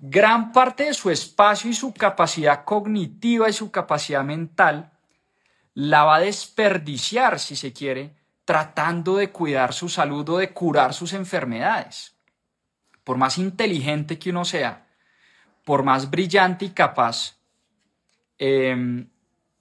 gran 0.00 0.52
parte 0.52 0.84
de 0.84 0.94
su 0.94 1.10
espacio 1.10 1.68
y 1.68 1.74
su 1.74 1.92
capacidad 1.92 2.64
cognitiva 2.64 3.48
y 3.48 3.52
su 3.52 3.70
capacidad 3.70 4.22
mental 4.22 4.92
la 5.74 6.04
va 6.04 6.16
a 6.16 6.20
desperdiciar, 6.20 7.40
si 7.40 7.56
se 7.56 7.72
quiere, 7.72 8.14
tratando 8.44 9.16
de 9.16 9.30
cuidar 9.30 9.72
su 9.72 9.88
salud 9.88 10.28
o 10.28 10.38
de 10.38 10.52
curar 10.52 10.94
sus 10.94 11.12
enfermedades. 11.12 12.14
Por 13.02 13.16
más 13.16 13.38
inteligente 13.38 14.18
que 14.18 14.30
uno 14.30 14.44
sea, 14.44 14.86
por 15.64 15.82
más 15.82 16.10
brillante 16.10 16.66
y 16.66 16.70
capaz, 16.70 17.36
em, 18.38 19.08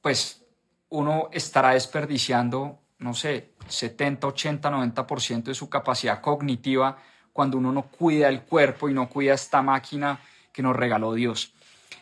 pues 0.02 0.44
uno 0.90 1.30
estará 1.32 1.72
desperdiciando, 1.72 2.80
no 3.00 3.14
sé, 3.14 3.54
70, 3.68 4.28
80, 4.28 4.70
90% 4.70 5.52
de 5.52 5.56
su 5.56 5.70
capacidad 5.70 6.22
cognitiva 6.22 6.98
cuando 7.32 7.58
uno 7.58 7.72
no 7.72 7.84
cuida 7.84 8.28
el 8.30 8.44
cuerpo 8.44 8.90
y 8.90 8.94
no 8.94 9.10
cuida 9.10 9.34
esta 9.34 9.62
máquina 9.62 10.20
que 10.52 10.62
nos 10.62 10.76
regaló 10.76 11.14
Dios. 11.14 11.54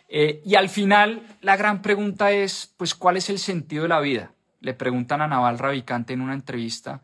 Eh, 0.09 0.41
y 0.43 0.55
al 0.55 0.67
final, 0.67 1.37
la 1.39 1.55
gran 1.55 1.81
pregunta 1.81 2.31
es, 2.31 2.73
pues, 2.75 2.93
¿cuál 2.93 3.15
es 3.15 3.29
el 3.29 3.39
sentido 3.39 3.83
de 3.83 3.89
la 3.89 4.01
vida? 4.01 4.33
Le 4.61 4.73
preguntan 4.73 5.21
a 5.21 5.27
Naval 5.27 5.59
Ravikant 5.59 6.09
en 6.11 6.21
una 6.21 6.33
entrevista 6.33 7.01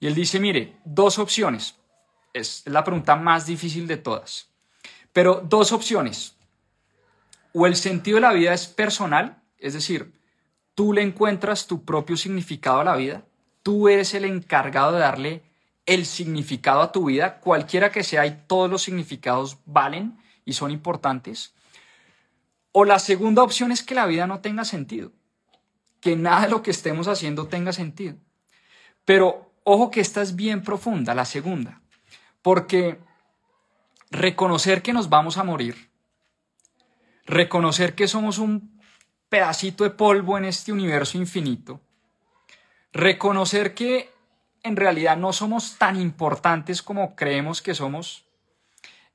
y 0.00 0.06
él 0.06 0.14
dice, 0.14 0.40
mire, 0.40 0.76
dos 0.84 1.18
opciones. 1.18 1.76
Es 2.32 2.62
la 2.66 2.82
pregunta 2.82 3.16
más 3.16 3.46
difícil 3.46 3.86
de 3.86 3.98
todas. 3.98 4.48
Pero 5.12 5.42
dos 5.46 5.72
opciones. 5.72 6.36
O 7.52 7.66
el 7.66 7.76
sentido 7.76 8.16
de 8.16 8.22
la 8.22 8.32
vida 8.32 8.54
es 8.54 8.66
personal, 8.66 9.42
es 9.58 9.74
decir, 9.74 10.12
tú 10.74 10.92
le 10.92 11.02
encuentras 11.02 11.66
tu 11.66 11.84
propio 11.84 12.16
significado 12.16 12.80
a 12.80 12.84
la 12.84 12.96
vida, 12.96 13.24
tú 13.62 13.88
eres 13.88 14.14
el 14.14 14.24
encargado 14.24 14.92
de 14.92 15.00
darle 15.00 15.42
el 15.84 16.06
significado 16.06 16.80
a 16.80 16.92
tu 16.92 17.06
vida, 17.06 17.40
cualquiera 17.40 17.90
que 17.90 18.04
sea, 18.04 18.24
y 18.24 18.42
todos 18.46 18.70
los 18.70 18.82
significados 18.82 19.58
valen 19.66 20.18
y 20.44 20.52
son 20.52 20.70
importantes. 20.70 21.54
O 22.72 22.84
la 22.84 23.00
segunda 23.00 23.42
opción 23.42 23.72
es 23.72 23.82
que 23.82 23.96
la 23.96 24.06
vida 24.06 24.26
no 24.26 24.40
tenga 24.40 24.64
sentido, 24.64 25.12
que 26.00 26.16
nada 26.16 26.42
de 26.42 26.48
lo 26.50 26.62
que 26.62 26.70
estemos 26.70 27.08
haciendo 27.08 27.46
tenga 27.46 27.72
sentido. 27.72 28.16
Pero 29.04 29.52
ojo 29.64 29.90
que 29.90 30.00
esta 30.00 30.22
es 30.22 30.36
bien 30.36 30.62
profunda, 30.62 31.14
la 31.14 31.24
segunda, 31.24 31.80
porque 32.42 32.98
reconocer 34.10 34.82
que 34.82 34.92
nos 34.92 35.08
vamos 35.08 35.36
a 35.36 35.44
morir, 35.44 35.90
reconocer 37.26 37.94
que 37.94 38.08
somos 38.08 38.38
un 38.38 38.80
pedacito 39.28 39.84
de 39.84 39.90
polvo 39.90 40.36
en 40.36 40.44
este 40.44 40.72
universo 40.72 41.16
infinito, 41.18 41.80
reconocer 42.92 43.74
que 43.74 44.10
en 44.62 44.76
realidad 44.76 45.16
no 45.16 45.32
somos 45.32 45.78
tan 45.78 45.98
importantes 45.98 46.82
como 46.82 47.14
creemos 47.14 47.62
que 47.62 47.74
somos 47.74 48.26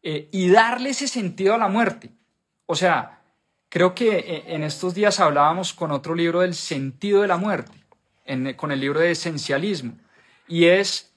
eh, 0.02 0.30
y 0.32 0.50
darle 0.50 0.92
ese 0.92 1.08
sentido 1.08 1.54
a 1.54 1.58
la 1.58 1.68
muerte. 1.68 2.12
O 2.66 2.76
sea, 2.76 3.22
creo 3.76 3.94
que 3.94 4.20
eh, 4.20 4.44
en 4.56 4.64
estos 4.64 4.94
días 4.94 5.20
hablábamos 5.20 5.74
con 5.74 5.92
otro 5.92 6.16
libro 6.16 6.40
del 6.40 6.56
sentido 6.56 7.22
de 7.22 7.28
la 7.28 7.36
muerte, 7.36 7.74
con 8.56 8.72
el 8.72 8.80
libro 8.80 9.02
de 9.02 9.12
esencialismo, 9.12 9.98
y 10.48 10.64
es 10.64 11.12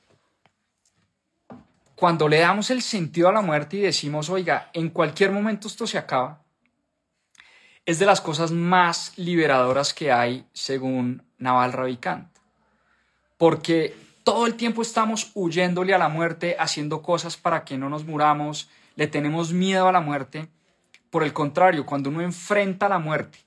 cuando 1.94 2.26
le 2.26 2.40
damos 2.40 2.70
el 2.70 2.82
sentido 2.82 3.28
a 3.28 3.32
la 3.32 3.42
muerte 3.42 3.76
y 3.76 3.82
decimos, 3.82 4.28
oiga, 4.28 4.70
en 4.72 4.88
cualquier 4.88 5.30
momento 5.30 5.68
esto 5.68 5.86
se 5.86 5.98
acaba, 5.98 6.42
es 7.86 8.00
de 8.00 8.06
las 8.06 8.20
cosas 8.20 8.50
más 8.50 9.12
liberadoras 9.16 9.94
que 9.94 10.10
hay 10.10 10.44
según 10.52 11.22
Naval 11.38 11.72
Ravikant 11.72 12.28
porque 13.36 13.96
todo 14.24 14.48
el 14.48 14.56
tiempo 14.56 14.82
estamos 14.82 15.30
huyéndole 15.34 15.94
a 15.94 15.98
la 15.98 16.08
muerte, 16.08 16.56
haciendo 16.58 17.02
cosas 17.02 17.36
para 17.36 17.64
que 17.64 17.78
no 17.78 17.88
nos 17.88 18.04
muramos, 18.04 18.68
le 18.96 19.06
tenemos 19.06 19.52
miedo 19.52 19.86
a 19.86 19.92
la 19.92 20.00
muerte. 20.00 20.48
Por 21.10 21.22
el 21.22 21.32
contrario, 21.32 21.86
cuando 21.86 22.10
uno 22.10 22.20
enfrenta 22.20 22.88
la 22.88 22.98
muerte 22.98 23.38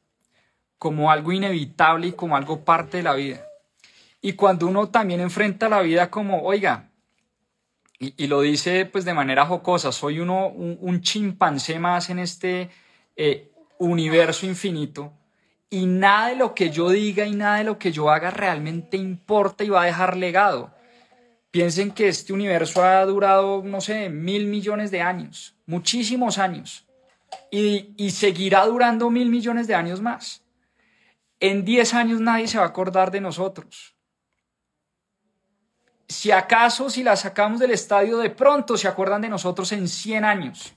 como 0.78 1.12
algo 1.12 1.32
inevitable 1.32 2.08
y 2.08 2.14
como 2.14 2.36
algo 2.36 2.66
parte 2.66 2.98
de 2.98 3.04
la 3.04 3.14
vida, 3.14 3.46
y 4.22 4.34
cuando 4.34 4.68
uno 4.68 4.90
también 4.90 5.20
enfrenta 5.20 5.70
la 5.70 5.82
vida 5.82 6.10
como, 6.10 6.42
oiga, 6.44 6.90
y, 8.00 8.26
lo 8.26 8.42
dice 8.42 8.86
pues 8.86 9.06
de 9.06 9.14
manera 9.14 9.46
jocosa, 9.46 9.92
soy 9.92 10.20
uno, 10.20 10.48
un, 10.48 11.02
chimpancé 11.02 11.78
más 11.78 12.10
en 12.10 12.18
este 12.18 12.72
eh, 13.16 13.52
universo 13.78 14.48
infinito, 14.48 15.14
y 15.70 15.86
nada 15.86 16.30
de 16.30 16.36
lo 16.36 16.56
que 16.56 16.72
yo 16.72 16.90
diga 16.90 17.26
y 17.26 17.36
nada 17.36 17.58
de 17.58 17.64
lo 17.64 17.78
que 17.78 17.92
yo 17.92 18.10
haga 18.10 18.32
realmente 18.32 18.98
importa 18.98 19.64
y 19.64 19.70
va 19.70 19.84
a 19.84 19.86
dejar 19.86 20.18
legado. 20.18 20.74
Piensen 21.52 21.92
que 21.92 22.08
este 22.08 22.34
universo 22.34 22.84
ha 22.84 23.06
durado, 23.06 23.62
no 23.64 23.82
sé, 23.82 24.10
mil 24.10 24.48
millones 24.48 24.90
de 24.90 25.02
años, 25.02 25.56
muchísimos 25.66 26.40
años, 26.40 26.86
y, 27.50 27.94
y 27.98 28.12
seguirá 28.12 28.66
durando 28.66 29.10
mil 29.10 29.30
millones 29.30 29.68
de 29.68 29.76
años 29.76 30.02
más. 30.02 30.44
En 31.40 31.66
diez 31.66 31.94
años 31.94 32.22
nadie 32.22 32.48
se 32.48 32.58
va 32.58 32.66
a 32.66 32.68
acordar 32.68 33.12
de 33.12 33.22
nosotros. 33.22 33.96
Si 36.08 36.30
acaso, 36.30 36.90
si 36.90 37.04
la 37.04 37.16
sacamos 37.16 37.60
del 37.60 37.72
estadio, 37.72 38.18
de 38.18 38.30
pronto 38.30 38.78
se 38.78 38.88
acuerdan 38.88 39.22
de 39.22 39.30
nosotros 39.30 39.72
en 39.72 39.88
cien 39.88 40.26
años. 40.26 40.74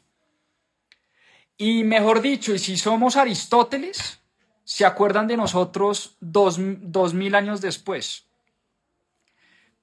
Y 1.56 1.84
mejor 1.84 2.20
dicho, 2.20 2.54
y 2.54 2.58
si 2.58 2.76
somos 2.76 3.16
Aristóteles, 3.16 4.20
se 4.64 4.84
acuerdan 4.84 5.26
de 5.26 5.36
nosotros 5.36 6.16
dos, 6.20 6.58
mil 6.58 7.34
años 7.34 7.60
después. 7.60 8.26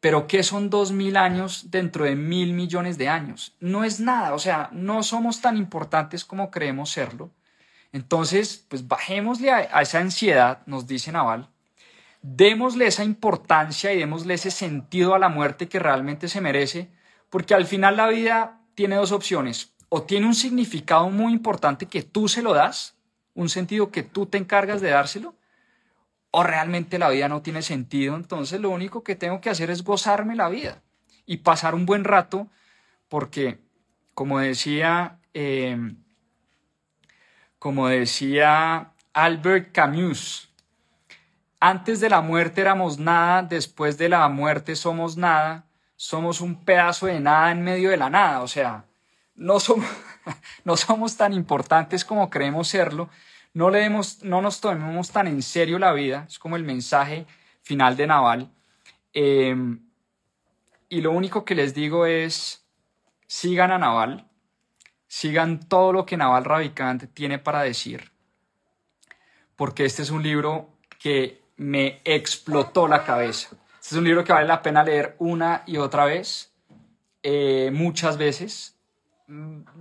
Pero 0.02 0.28
¿qué 0.28 0.44
son 0.44 0.70
dos 0.70 0.92
mil 0.92 1.16
años 1.16 1.72
dentro 1.72 2.06
de 2.06 2.16
mil 2.16 2.54
millones 2.54 2.98
de 2.98 3.08
años? 3.08 3.56
No 3.60 3.84
es 3.84 4.00
nada, 4.00 4.34
o 4.34 4.40
sea, 4.40 4.70
no 4.74 5.04
somos 5.04 5.42
tan 5.42 5.56
importantes 5.56 6.26
como 6.26 6.52
creemos 6.52 6.90
serlo. 6.90 7.30
Entonces, 7.94 8.66
pues 8.68 8.88
bajémosle 8.88 9.52
a, 9.52 9.70
a 9.72 9.82
esa 9.82 10.00
ansiedad, 10.00 10.64
nos 10.66 10.88
dice 10.88 11.12
Naval, 11.12 11.50
démosle 12.22 12.88
esa 12.88 13.04
importancia 13.04 13.94
y 13.94 14.00
démosle 14.00 14.34
ese 14.34 14.52
sentido 14.52 15.14
a 15.14 15.20
la 15.20 15.30
muerte 15.30 15.70
que 15.70 15.80
realmente 15.80 16.28
se 16.28 16.42
merece, 16.42 16.90
porque 17.30 17.54
al 17.54 17.66
final 17.66 17.98
la 17.98 18.08
vida 18.08 18.60
tiene 18.76 18.96
dos 18.96 19.12
opciones, 19.12 19.74
o 19.90 20.04
tiene 20.04 20.26
un 20.26 20.36
significado 20.36 21.10
muy 21.10 21.34
importante 21.34 21.86
que 21.86 22.02
tú 22.02 22.28
se 22.28 22.42
lo 22.42 22.54
das, 22.54 22.96
un 23.34 23.50
sentido 23.50 23.92
que 23.92 24.04
tú 24.04 24.26
te 24.26 24.38
encargas 24.38 24.82
de 24.82 24.90
dárselo, 24.90 25.36
o 26.32 26.44
realmente 26.44 26.98
la 26.98 27.10
vida 27.10 27.28
no 27.28 27.42
tiene 27.42 27.62
sentido, 27.62 28.16
entonces 28.16 28.60
lo 28.62 28.70
único 28.70 29.04
que 29.04 29.16
tengo 29.16 29.42
que 29.42 29.50
hacer 29.50 29.70
es 29.70 29.84
gozarme 29.84 30.36
la 30.36 30.50
vida 30.50 30.82
y 31.26 31.38
pasar 31.38 31.76
un 31.76 31.86
buen 31.86 32.06
rato, 32.06 32.48
porque 33.10 33.60
como 34.14 34.40
decía, 34.40 35.20
eh, 35.34 35.94
como 37.60 37.90
decía 37.90 38.92
Albert 39.14 39.74
Camus, 39.74 40.50
antes 41.60 42.00
de 42.00 42.10
la 42.10 42.22
muerte 42.22 42.62
éramos 42.62 42.98
nada, 42.98 43.44
después 43.44 43.98
de 43.98 44.10
la 44.10 44.28
muerte 44.30 44.76
somos 44.76 45.18
nada, 45.18 45.66
somos 45.96 46.42
un 46.42 46.64
pedazo 46.66 47.06
de 47.06 47.20
nada 47.20 47.52
en 47.52 47.62
medio 47.62 47.92
de 47.92 47.98
la 47.98 48.10
nada, 48.10 48.42
o 48.42 48.48
sea, 48.48 48.86
no 49.36 49.60
somos, 49.60 49.86
no 50.64 50.76
somos 50.78 51.18
tan 51.18 51.34
importantes 51.34 52.04
como 52.04 52.30
creemos 52.30 52.70
serlo, 52.70 53.10
no, 53.54 53.70
leemos, 53.70 54.24
no 54.24 54.42
nos 54.42 54.62
tomemos 54.62 55.12
tan 55.12 55.28
en 55.28 55.42
serio 55.42 55.80
la 55.80 55.94
vida, 55.94 56.26
es 56.28 56.40
como 56.40 56.56
el 56.56 56.64
mensaje 56.64 57.26
final 57.62 57.98
de 57.98 58.08
Naval. 58.08 58.52
Em, 59.14 59.80
y 60.90 61.02
lo 61.02 61.12
único 61.12 61.46
que 61.46 61.56
les 61.56 61.74
digo 61.74 62.06
es, 62.06 62.66
sigan 63.28 63.72
a 63.72 63.78
Naval, 63.78 64.28
sigan 65.08 65.60
todo 65.60 65.94
lo 65.94 66.06
que 66.06 66.18
Naval 66.18 66.46
Ravikant 66.46 67.14
tiene 67.14 67.40
para 67.40 67.62
decir, 67.62 68.12
porque 69.56 69.86
este 69.86 70.02
es 70.02 70.10
un 70.10 70.24
libro 70.24 70.70
que 71.00 71.42
me 71.58 72.02
explotó 72.04 72.88
la 72.88 73.04
cabeza. 73.04 73.50
Este 73.76 73.96
es 73.96 74.00
un 74.00 74.04
libro 74.04 74.24
que 74.24 74.34
vale 74.34 74.48
la 74.48 74.62
pena 74.62 74.84
leer 74.84 75.16
una 75.20 75.64
y 75.66 75.78
otra 75.78 76.06
vez, 76.06 76.54
eh, 77.24 77.70
muchas 77.74 78.18
veces, 78.18 78.78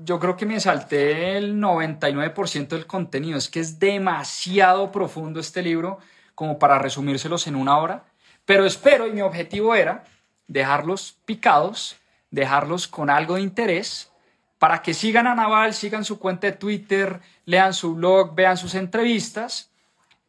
yo 0.04 0.18
creo 0.18 0.36
que 0.36 0.46
me 0.46 0.60
salté 0.60 1.36
el 1.36 1.60
99% 1.60 2.68
del 2.68 2.86
contenido. 2.86 3.38
Es 3.38 3.48
que 3.48 3.60
es 3.60 3.78
demasiado 3.78 4.92
profundo 4.92 5.40
este 5.40 5.62
libro 5.62 5.98
como 6.34 6.58
para 6.58 6.78
resumírselos 6.78 7.46
en 7.46 7.56
una 7.56 7.78
hora. 7.78 8.04
Pero 8.44 8.64
espero 8.64 9.06
y 9.06 9.12
mi 9.12 9.22
objetivo 9.22 9.74
era 9.74 10.04
dejarlos 10.46 11.18
picados, 11.24 11.96
dejarlos 12.30 12.88
con 12.88 13.10
algo 13.10 13.34
de 13.34 13.42
interés 13.42 14.10
para 14.58 14.82
que 14.82 14.92
sigan 14.92 15.26
a 15.26 15.34
Naval, 15.34 15.72
sigan 15.72 16.04
su 16.04 16.18
cuenta 16.18 16.46
de 16.46 16.52
Twitter, 16.52 17.20
lean 17.46 17.72
su 17.72 17.94
blog, 17.94 18.34
vean 18.34 18.58
sus 18.58 18.74
entrevistas 18.74 19.70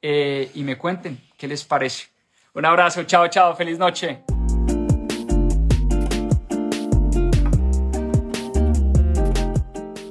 eh, 0.01 0.49
y 0.53 0.63
me 0.63 0.78
cuenten 0.78 1.22
qué 1.38 1.47
les 1.47 1.65
parece. 1.65 2.07
Un 2.53 2.65
abrazo, 2.65 3.03
chao, 3.03 3.28
chao, 3.28 3.55
feliz 3.55 3.78
noche. 3.78 4.24